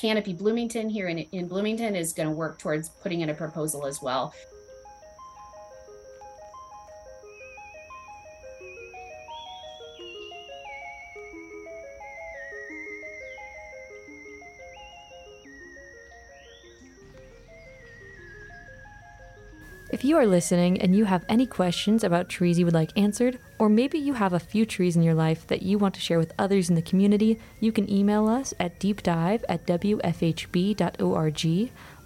Canopy 0.00 0.32
Bloomington 0.32 0.88
here 0.88 1.06
in, 1.06 1.18
in 1.18 1.46
Bloomington 1.46 1.94
is 1.94 2.12
going 2.12 2.28
to 2.28 2.34
work 2.34 2.58
towards 2.58 2.88
putting 2.88 3.20
in 3.20 3.30
a 3.30 3.34
proposal 3.34 3.86
as 3.86 4.02
well. 4.02 4.34
If 19.90 20.02
you 20.02 20.16
are 20.16 20.26
listening 20.26 20.80
and 20.80 20.96
you 20.96 21.04
have 21.04 21.24
any 21.28 21.46
questions 21.46 22.02
about 22.02 22.28
trees 22.28 22.58
you 22.58 22.64
would 22.64 22.74
like 22.74 22.96
answered, 22.96 23.38
or 23.58 23.68
maybe 23.68 23.98
you 23.98 24.14
have 24.14 24.32
a 24.32 24.40
few 24.40 24.64
trees 24.64 24.96
in 24.96 25.02
your 25.02 25.14
life 25.14 25.46
that 25.46 25.62
you 25.62 25.78
want 25.78 25.94
to 25.94 26.00
share 26.00 26.18
with 26.18 26.32
others 26.38 26.68
in 26.68 26.74
the 26.74 26.82
community, 26.82 27.38
you 27.60 27.70
can 27.70 27.90
email 27.90 28.26
us 28.26 28.54
at 28.58 28.80
deepdive 28.80 29.44
at 29.48 29.66
wfhb.org, 29.66 30.10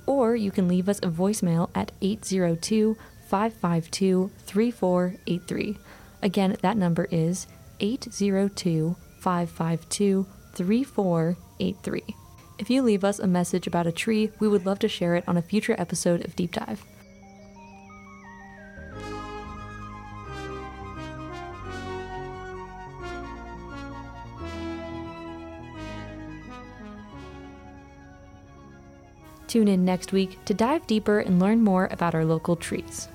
or 0.06 0.36
you 0.36 0.50
can 0.50 0.68
leave 0.68 0.88
us 0.88 0.98
a 0.98 1.08
voicemail 1.08 1.70
at 1.74 1.92
802 2.02 2.96
552 3.28 4.30
3483. 4.44 5.78
Again, 6.20 6.56
that 6.60 6.76
number 6.76 7.06
is 7.10 7.46
802 7.80 8.96
552 9.20 10.26
3483. 10.52 12.02
If 12.58 12.70
you 12.70 12.82
leave 12.82 13.04
us 13.04 13.20
a 13.20 13.26
message 13.28 13.68
about 13.68 13.86
a 13.86 13.92
tree, 13.92 14.32
we 14.40 14.48
would 14.48 14.66
love 14.66 14.80
to 14.80 14.88
share 14.88 15.14
it 15.14 15.24
on 15.28 15.36
a 15.36 15.42
future 15.42 15.76
episode 15.78 16.24
of 16.24 16.34
Deep 16.34 16.52
Dive. 16.52 16.84
Tune 29.48 29.66
in 29.66 29.84
next 29.84 30.12
week 30.12 30.38
to 30.44 30.52
dive 30.52 30.86
deeper 30.86 31.20
and 31.20 31.40
learn 31.40 31.64
more 31.64 31.88
about 31.90 32.14
our 32.14 32.24
local 32.24 32.54
trees. 32.54 33.08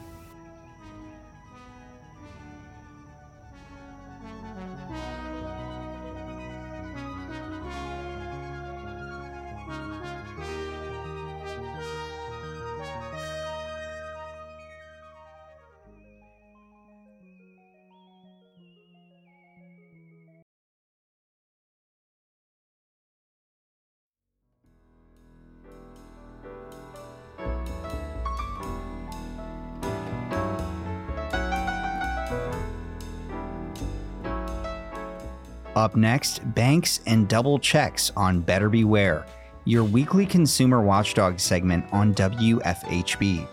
Up 35.75 35.95
next, 35.95 36.39
banks 36.53 36.99
and 37.07 37.27
double 37.27 37.57
checks 37.57 38.11
on 38.15 38.41
Better 38.41 38.69
Beware, 38.69 39.25
your 39.65 39.83
weekly 39.83 40.25
consumer 40.25 40.81
watchdog 40.81 41.39
segment 41.39 41.83
on 41.91 42.13
WFHB. 42.13 43.47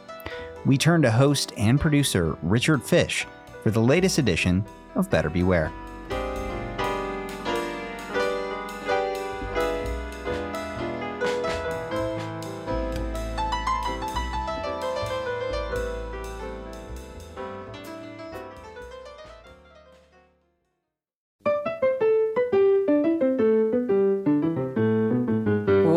We 0.66 0.76
turn 0.76 1.00
to 1.00 1.11
host 1.11 1.54
and 1.56 1.80
producer 1.80 2.37
Richard 2.42 2.83
Fish 2.83 3.26
for 3.62 3.70
the 3.70 3.80
latest 3.80 4.18
edition 4.18 4.62
of 4.96 5.09
Better 5.09 5.30
Beware. 5.30 5.72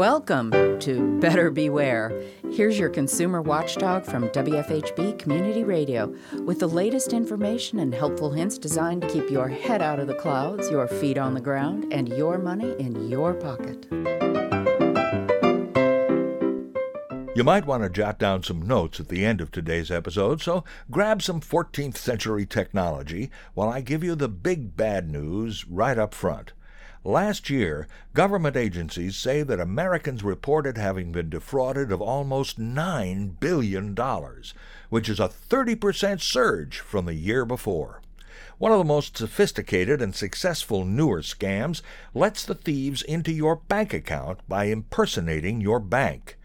Welcome 0.03 0.51
to 0.79 1.17
Better 1.21 1.49
Beware. 1.49 2.11
Here's 2.51 2.77
your 2.77 2.89
consumer 2.89 3.41
watchdog 3.41 4.05
from 4.05 4.27
WFHB 4.31 5.17
Community 5.17 5.63
Radio 5.63 6.13
with 6.43 6.59
the 6.59 6.67
latest 6.67 7.13
information 7.13 7.79
and 7.79 7.95
helpful 7.95 8.29
hints 8.29 8.57
designed 8.57 9.03
to 9.03 9.07
keep 9.07 9.29
your 9.29 9.47
head 9.47 9.81
out 9.81 10.01
of 10.01 10.07
the 10.07 10.13
clouds, 10.13 10.69
your 10.69 10.89
feet 10.89 11.17
on 11.17 11.33
the 11.33 11.39
ground, 11.39 11.93
and 11.93 12.09
your 12.09 12.37
money 12.37 12.75
in 12.79 13.07
your 13.07 13.33
pocket. 13.33 13.87
You 17.33 17.45
might 17.45 17.65
want 17.65 17.83
to 17.83 17.89
jot 17.89 18.19
down 18.19 18.43
some 18.43 18.61
notes 18.61 18.99
at 18.99 19.07
the 19.07 19.23
end 19.23 19.39
of 19.39 19.51
today's 19.51 19.89
episode, 19.89 20.41
so 20.41 20.65
grab 20.91 21.21
some 21.21 21.39
14th 21.39 21.95
century 21.95 22.45
technology 22.45 23.31
while 23.53 23.69
I 23.69 23.79
give 23.79 24.03
you 24.03 24.15
the 24.15 24.27
big 24.27 24.75
bad 24.75 25.09
news 25.09 25.65
right 25.65 25.97
up 25.97 26.13
front. 26.13 26.51
Last 27.05 27.49
year, 27.49 27.89
government 28.13 28.55
agencies 28.55 29.17
say 29.17 29.43
that 29.43 29.59
Americans 29.59 30.23
reported 30.23 30.77
having 30.77 31.11
been 31.11 31.29
defrauded 31.29 31.91
of 31.91 32.01
almost 32.01 32.57
$9 32.57 33.39
billion, 33.41 33.93
which 34.89 35.09
is 35.09 35.19
a 35.19 35.27
30% 35.27 36.21
surge 36.21 36.79
from 36.79 37.05
the 37.05 37.13
year 37.13 37.43
before. 37.43 38.01
One 38.57 38.71
of 38.71 38.77
the 38.77 38.85
most 38.85 39.17
sophisticated 39.17 40.01
and 40.01 40.15
successful 40.15 40.85
newer 40.85 41.21
scams 41.21 41.81
lets 42.13 42.45
the 42.45 42.55
thieves 42.55 43.01
into 43.01 43.33
your 43.33 43.57
bank 43.57 43.93
account 43.93 44.39
by 44.47 44.65
impersonating 44.65 45.59
your 45.59 45.81
bank. 45.81 46.37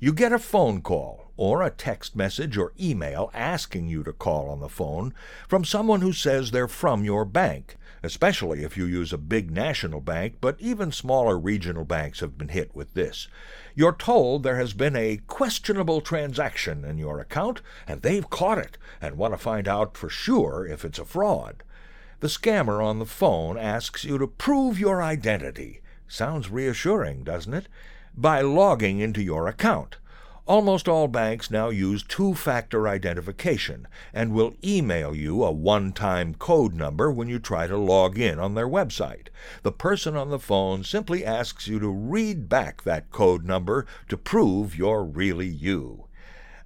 You 0.00 0.14
get 0.14 0.32
a 0.32 0.38
phone 0.38 0.80
call 0.80 1.30
or 1.36 1.60
a 1.60 1.68
text 1.68 2.16
message 2.16 2.56
or 2.56 2.72
email 2.80 3.30
asking 3.34 3.88
you 3.88 4.02
to 4.04 4.14
call 4.14 4.48
on 4.48 4.60
the 4.60 4.70
phone 4.70 5.12
from 5.46 5.62
someone 5.62 6.00
who 6.00 6.14
says 6.14 6.50
they're 6.50 6.68
from 6.68 7.04
your 7.04 7.26
bank 7.26 7.76
especially 8.02 8.62
if 8.62 8.76
you 8.76 8.84
use 8.84 9.12
a 9.12 9.18
big 9.18 9.50
national 9.50 10.00
bank, 10.00 10.36
but 10.40 10.60
even 10.60 10.92
smaller 10.92 11.38
regional 11.38 11.84
banks 11.84 12.20
have 12.20 12.36
been 12.36 12.48
hit 12.48 12.74
with 12.74 12.94
this. 12.94 13.28
You're 13.74 13.94
told 13.94 14.42
there 14.42 14.56
has 14.56 14.72
been 14.72 14.96
a 14.96 15.20
questionable 15.26 16.00
transaction 16.00 16.84
in 16.84 16.98
your 16.98 17.20
account, 17.20 17.62
and 17.86 18.02
they've 18.02 18.28
caught 18.28 18.58
it 18.58 18.78
and 19.00 19.16
want 19.16 19.34
to 19.34 19.38
find 19.38 19.68
out 19.68 19.96
for 19.96 20.08
sure 20.08 20.66
if 20.66 20.84
it's 20.84 20.98
a 20.98 21.04
fraud. 21.04 21.62
The 22.20 22.28
scammer 22.28 22.82
on 22.82 22.98
the 22.98 23.06
phone 23.06 23.58
asks 23.58 24.04
you 24.04 24.16
to 24.18 24.26
prove 24.26 24.80
your 24.80 25.02
identity. 25.02 25.82
Sounds 26.08 26.50
reassuring, 26.50 27.24
doesn't 27.24 27.52
it? 27.52 27.68
By 28.16 28.40
logging 28.40 29.00
into 29.00 29.22
your 29.22 29.48
account. 29.48 29.98
Almost 30.46 30.86
all 30.86 31.08
banks 31.08 31.50
now 31.50 31.70
use 31.70 32.04
two 32.04 32.32
factor 32.34 32.86
identification 32.86 33.88
and 34.14 34.32
will 34.32 34.54
email 34.62 35.12
you 35.12 35.42
a 35.42 35.50
one 35.50 35.92
time 35.92 36.34
code 36.34 36.72
number 36.72 37.10
when 37.10 37.26
you 37.26 37.40
try 37.40 37.66
to 37.66 37.76
log 37.76 38.16
in 38.16 38.38
on 38.38 38.54
their 38.54 38.68
website. 38.68 39.26
The 39.64 39.72
person 39.72 40.14
on 40.14 40.30
the 40.30 40.38
phone 40.38 40.84
simply 40.84 41.24
asks 41.24 41.66
you 41.66 41.80
to 41.80 41.88
read 41.88 42.48
back 42.48 42.84
that 42.84 43.10
code 43.10 43.44
number 43.44 43.86
to 44.08 44.16
prove 44.16 44.78
you're 44.78 45.02
really 45.02 45.48
you. 45.48 46.06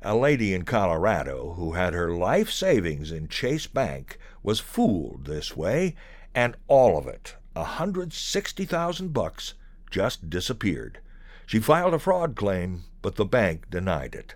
A 0.02 0.14
lady 0.14 0.52
in 0.52 0.64
Colorado 0.64 1.54
who 1.54 1.72
had 1.72 1.94
her 1.94 2.12
life 2.14 2.50
savings 2.50 3.10
in 3.10 3.28
Chase 3.28 3.66
Bank 3.66 4.18
was 4.42 4.60
fooled 4.60 5.24
this 5.24 5.56
way, 5.56 5.94
and 6.34 6.54
all 6.68 6.98
of 6.98 7.06
it, 7.06 7.36
a 7.56 7.64
hundred 7.64 8.12
sixty 8.12 8.66
thousand 8.66 9.14
bucks, 9.14 9.54
just 9.90 10.28
disappeared. 10.28 11.00
She 11.46 11.60
filed 11.60 11.94
a 11.94 11.98
fraud 11.98 12.36
claim, 12.36 12.84
but 13.02 13.16
the 13.16 13.24
bank 13.24 13.70
denied 13.70 14.14
it. 14.14 14.34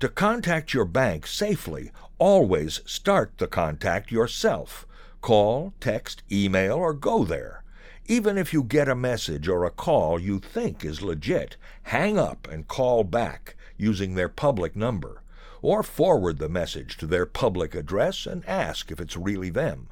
To 0.00 0.08
contact 0.08 0.74
your 0.74 0.84
bank 0.84 1.26
safely, 1.26 1.90
always 2.18 2.80
start 2.84 3.38
the 3.38 3.46
contact 3.46 4.10
yourself. 4.10 4.86
Call, 5.20 5.72
text, 5.80 6.22
email, 6.30 6.74
or 6.74 6.92
go 6.92 7.24
there. 7.24 7.62
Even 8.06 8.36
if 8.36 8.52
you 8.52 8.62
get 8.62 8.88
a 8.88 8.94
message 8.94 9.48
or 9.48 9.64
a 9.64 9.70
call 9.70 10.20
you 10.20 10.38
think 10.38 10.84
is 10.84 11.00
legit, 11.00 11.56
hang 11.84 12.18
up 12.18 12.46
and 12.50 12.68
call 12.68 13.02
back 13.02 13.56
using 13.78 14.14
their 14.14 14.28
public 14.28 14.76
number, 14.76 15.22
or 15.62 15.82
forward 15.82 16.38
the 16.38 16.48
message 16.48 16.98
to 16.98 17.06
their 17.06 17.24
public 17.24 17.74
address 17.74 18.26
and 18.26 18.46
ask 18.46 18.90
if 18.90 19.00
it's 19.00 19.16
really 19.16 19.48
them. 19.48 19.88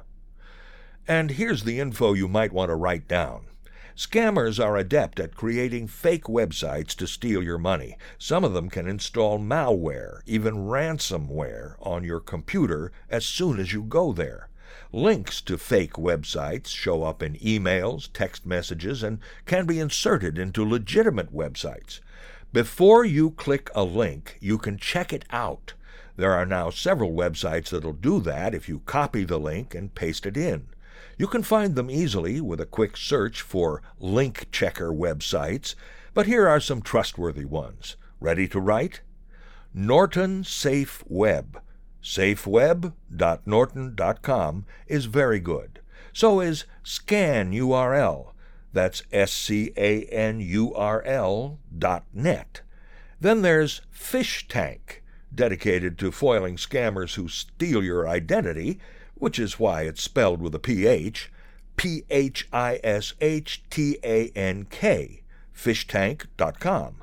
And 1.07 1.31
here's 1.31 1.63
the 1.63 1.79
info 1.79 2.13
you 2.13 2.27
might 2.27 2.53
want 2.53 2.69
to 2.69 2.75
write 2.75 3.07
down. 3.07 3.47
Scammers 3.95 4.63
are 4.63 4.75
adept 4.75 5.19
at 5.19 5.35
creating 5.35 5.87
fake 5.87 6.23
websites 6.23 6.95
to 6.95 7.05
steal 7.05 7.43
your 7.43 7.59
money. 7.59 7.95
Some 8.17 8.43
of 8.43 8.53
them 8.53 8.69
can 8.69 8.87
install 8.87 9.37
malware, 9.37 10.21
even 10.25 10.55
ransomware, 10.55 11.75
on 11.79 12.03
your 12.03 12.19
computer 12.19 12.91
as 13.09 13.23
soon 13.23 13.59
as 13.59 13.71
you 13.71 13.83
go 13.83 14.11
there. 14.11 14.49
Links 14.91 15.41
to 15.41 15.59
fake 15.59 15.93
websites 15.93 16.69
show 16.69 17.03
up 17.03 17.21
in 17.21 17.35
emails, 17.35 18.09
text 18.11 18.47
messages, 18.47 19.03
and 19.03 19.19
can 19.45 19.67
be 19.67 19.79
inserted 19.79 20.39
into 20.39 20.67
legitimate 20.67 21.31
websites. 21.31 21.99
Before 22.51 23.05
you 23.05 23.31
click 23.31 23.69
a 23.75 23.83
link, 23.83 24.37
you 24.41 24.57
can 24.57 24.77
check 24.77 25.13
it 25.13 25.25
out. 25.29 25.73
There 26.15 26.33
are 26.33 26.45
now 26.45 26.71
several 26.71 27.11
websites 27.11 27.69
that'll 27.69 27.93
do 27.93 28.19
that 28.21 28.55
if 28.55 28.67
you 28.67 28.79
copy 28.79 29.23
the 29.23 29.39
link 29.39 29.75
and 29.75 29.93
paste 29.93 30.25
it 30.25 30.37
in. 30.37 30.67
You 31.17 31.27
can 31.27 31.43
find 31.43 31.75
them 31.75 31.91
easily 31.91 32.41
with 32.41 32.59
a 32.59 32.65
quick 32.65 32.97
search 32.97 33.41
for 33.41 33.81
link 33.99 34.47
checker 34.51 34.91
websites, 34.91 35.75
but 36.13 36.25
here 36.25 36.45
are 36.47 36.59
some 36.59 36.81
trustworthy 36.81 37.45
ones. 37.45 37.95
Ready 38.19 38.49
to 38.49 38.59
write? 38.59 38.99
Norton 39.73 40.43
Safe 40.43 41.03
Web. 41.07 41.61
Safeweb.norton.com 42.03 44.65
is 44.87 45.05
very 45.05 45.39
good. 45.39 45.79
So 46.11 46.41
is 46.41 46.65
ScanURL. 46.83 48.33
That's 48.73 49.03
S 49.11 49.31
C 49.31 49.71
A 49.77 50.03
N 50.05 50.39
U 50.39 50.73
R 50.73 51.03
L 51.03 51.59
dot 51.75 52.05
net. 52.13 52.61
Then 53.21 53.41
there's 53.41 53.81
PhishTank, 53.95 54.99
dedicated 55.33 55.97
to 55.99 56.11
foiling 56.11 56.57
scammers 56.57 57.15
who 57.15 57.29
steal 57.29 57.81
your 57.83 58.07
identity, 58.07 58.79
which 59.23 59.39
is 59.39 59.57
why 59.57 59.83
it's 59.83 60.03
spelled 60.03 60.41
with 60.41 60.53
a 60.53 60.59
PH, 60.59 61.31
P 61.77 62.03
H 62.09 62.45
I 62.51 62.81
S 62.83 63.13
H 63.21 63.63
T 63.69 63.97
A 64.03 64.27
N 64.35 64.65
K, 64.69 65.21
phishtank.com. 65.55 66.95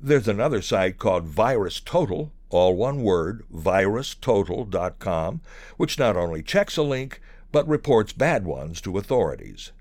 There's 0.00 0.26
another 0.26 0.62
site 0.62 0.96
called 0.96 1.28
VirusTotal, 1.28 2.30
all 2.48 2.76
one 2.76 3.02
word, 3.02 3.44
virustotal.com, 3.54 5.42
which 5.76 5.98
not 5.98 6.16
only 6.16 6.42
checks 6.42 6.78
a 6.78 6.82
link, 6.82 7.20
but 7.52 7.68
reports 7.68 8.14
bad 8.14 8.46
ones 8.46 8.80
to 8.80 8.96
authorities. 8.96 9.72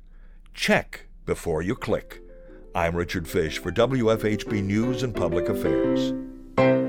Check 0.53 1.05
before 1.25 1.61
you 1.61 1.75
click. 1.75 2.21
I'm 2.75 2.97
Richard 2.97 3.25
Fish 3.25 3.57
for 3.57 3.71
WFHB 3.71 4.65
News 4.65 5.01
and 5.01 5.15
Public 5.15 5.47
Affairs. 5.47 6.11